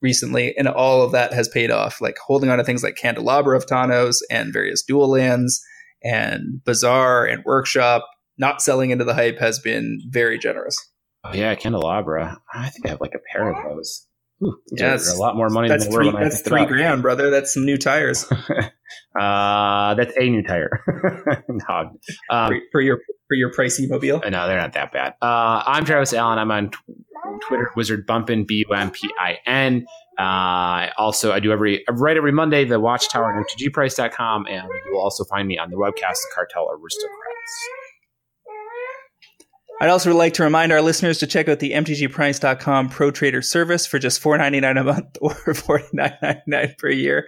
[0.00, 2.00] recently, and all of that has paid off.
[2.00, 5.62] Like holding on to things like Candelabra of Tawnos and various dual lands
[6.02, 8.08] and Bazaar and Workshop,
[8.38, 10.78] not selling into the hype has been very generous.
[11.24, 12.38] Oh, yeah, Candelabra.
[12.54, 14.06] I think I have like a pair of those.
[14.42, 17.28] Ooh, yeah, a lot more money that's than three, That's three grand, brother.
[17.28, 18.24] That's some new tires.
[19.20, 20.70] uh, that's a new tire.
[21.48, 21.90] no,
[22.30, 24.20] um, for, for, your for your pricey mobile.
[24.20, 25.14] No, they're not that bad.
[25.20, 26.38] Uh, I'm Travis Allen.
[26.38, 26.70] I'm on
[27.48, 29.86] Twitter, Wizard Bumpin, B U M P I N.
[30.18, 35.00] Uh, also, I do every right every Monday the Watchtower at mtgprice.com, and you will
[35.00, 37.68] also find me on the webcast, The Cartel Aristocrats.
[39.80, 43.86] I'd also like to remind our listeners to check out the mtgprice.com pro trader service
[43.86, 47.24] for just $4.99 a month or $49.99 per year.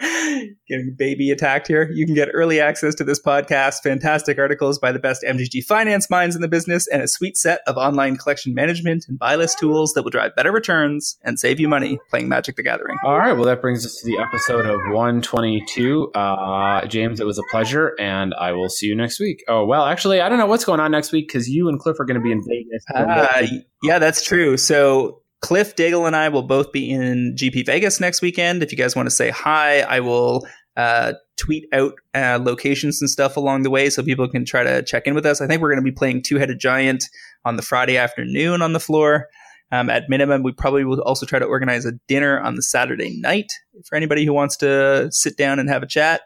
[0.68, 1.88] Getting baby attacked here.
[1.92, 6.10] You can get early access to this podcast, fantastic articles by the best MTG finance
[6.10, 9.60] minds in the business, and a sweet set of online collection management and buy list
[9.60, 12.98] tools that will drive better returns and save you money playing Magic the Gathering.
[13.04, 13.32] All right.
[13.32, 16.10] Well, that brings us to the episode of 122.
[16.16, 19.44] Uh, James, it was a pleasure, and I will see you next week.
[19.46, 22.00] Oh, well, actually, I don't know what's going on next week because you and Cliff
[22.00, 22.84] are going to be in Vegas.
[22.94, 23.46] Uh,
[23.82, 24.56] yeah, that's true.
[24.56, 28.62] So Cliff Daigle and I will both be in GP Vegas next weekend.
[28.62, 33.10] If you guys want to say hi, I will uh, tweet out uh, locations and
[33.10, 35.40] stuff along the way so people can try to check in with us.
[35.40, 37.04] I think we're going to be playing Two Headed Giant
[37.44, 39.26] on the Friday afternoon on the floor.
[39.72, 43.16] Um, at minimum, we probably will also try to organize a dinner on the Saturday
[43.20, 43.52] night
[43.86, 46.22] for anybody who wants to sit down and have a chat.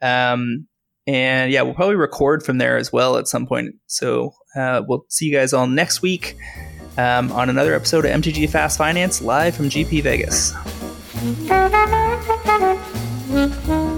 [0.00, 0.68] Um,
[1.06, 3.74] and yeah, we'll probably record from there as well at some point.
[3.86, 6.36] So uh, we'll see you guys all next week
[6.98, 10.52] um, on another episode of MTG Fast Finance live from GP Vegas.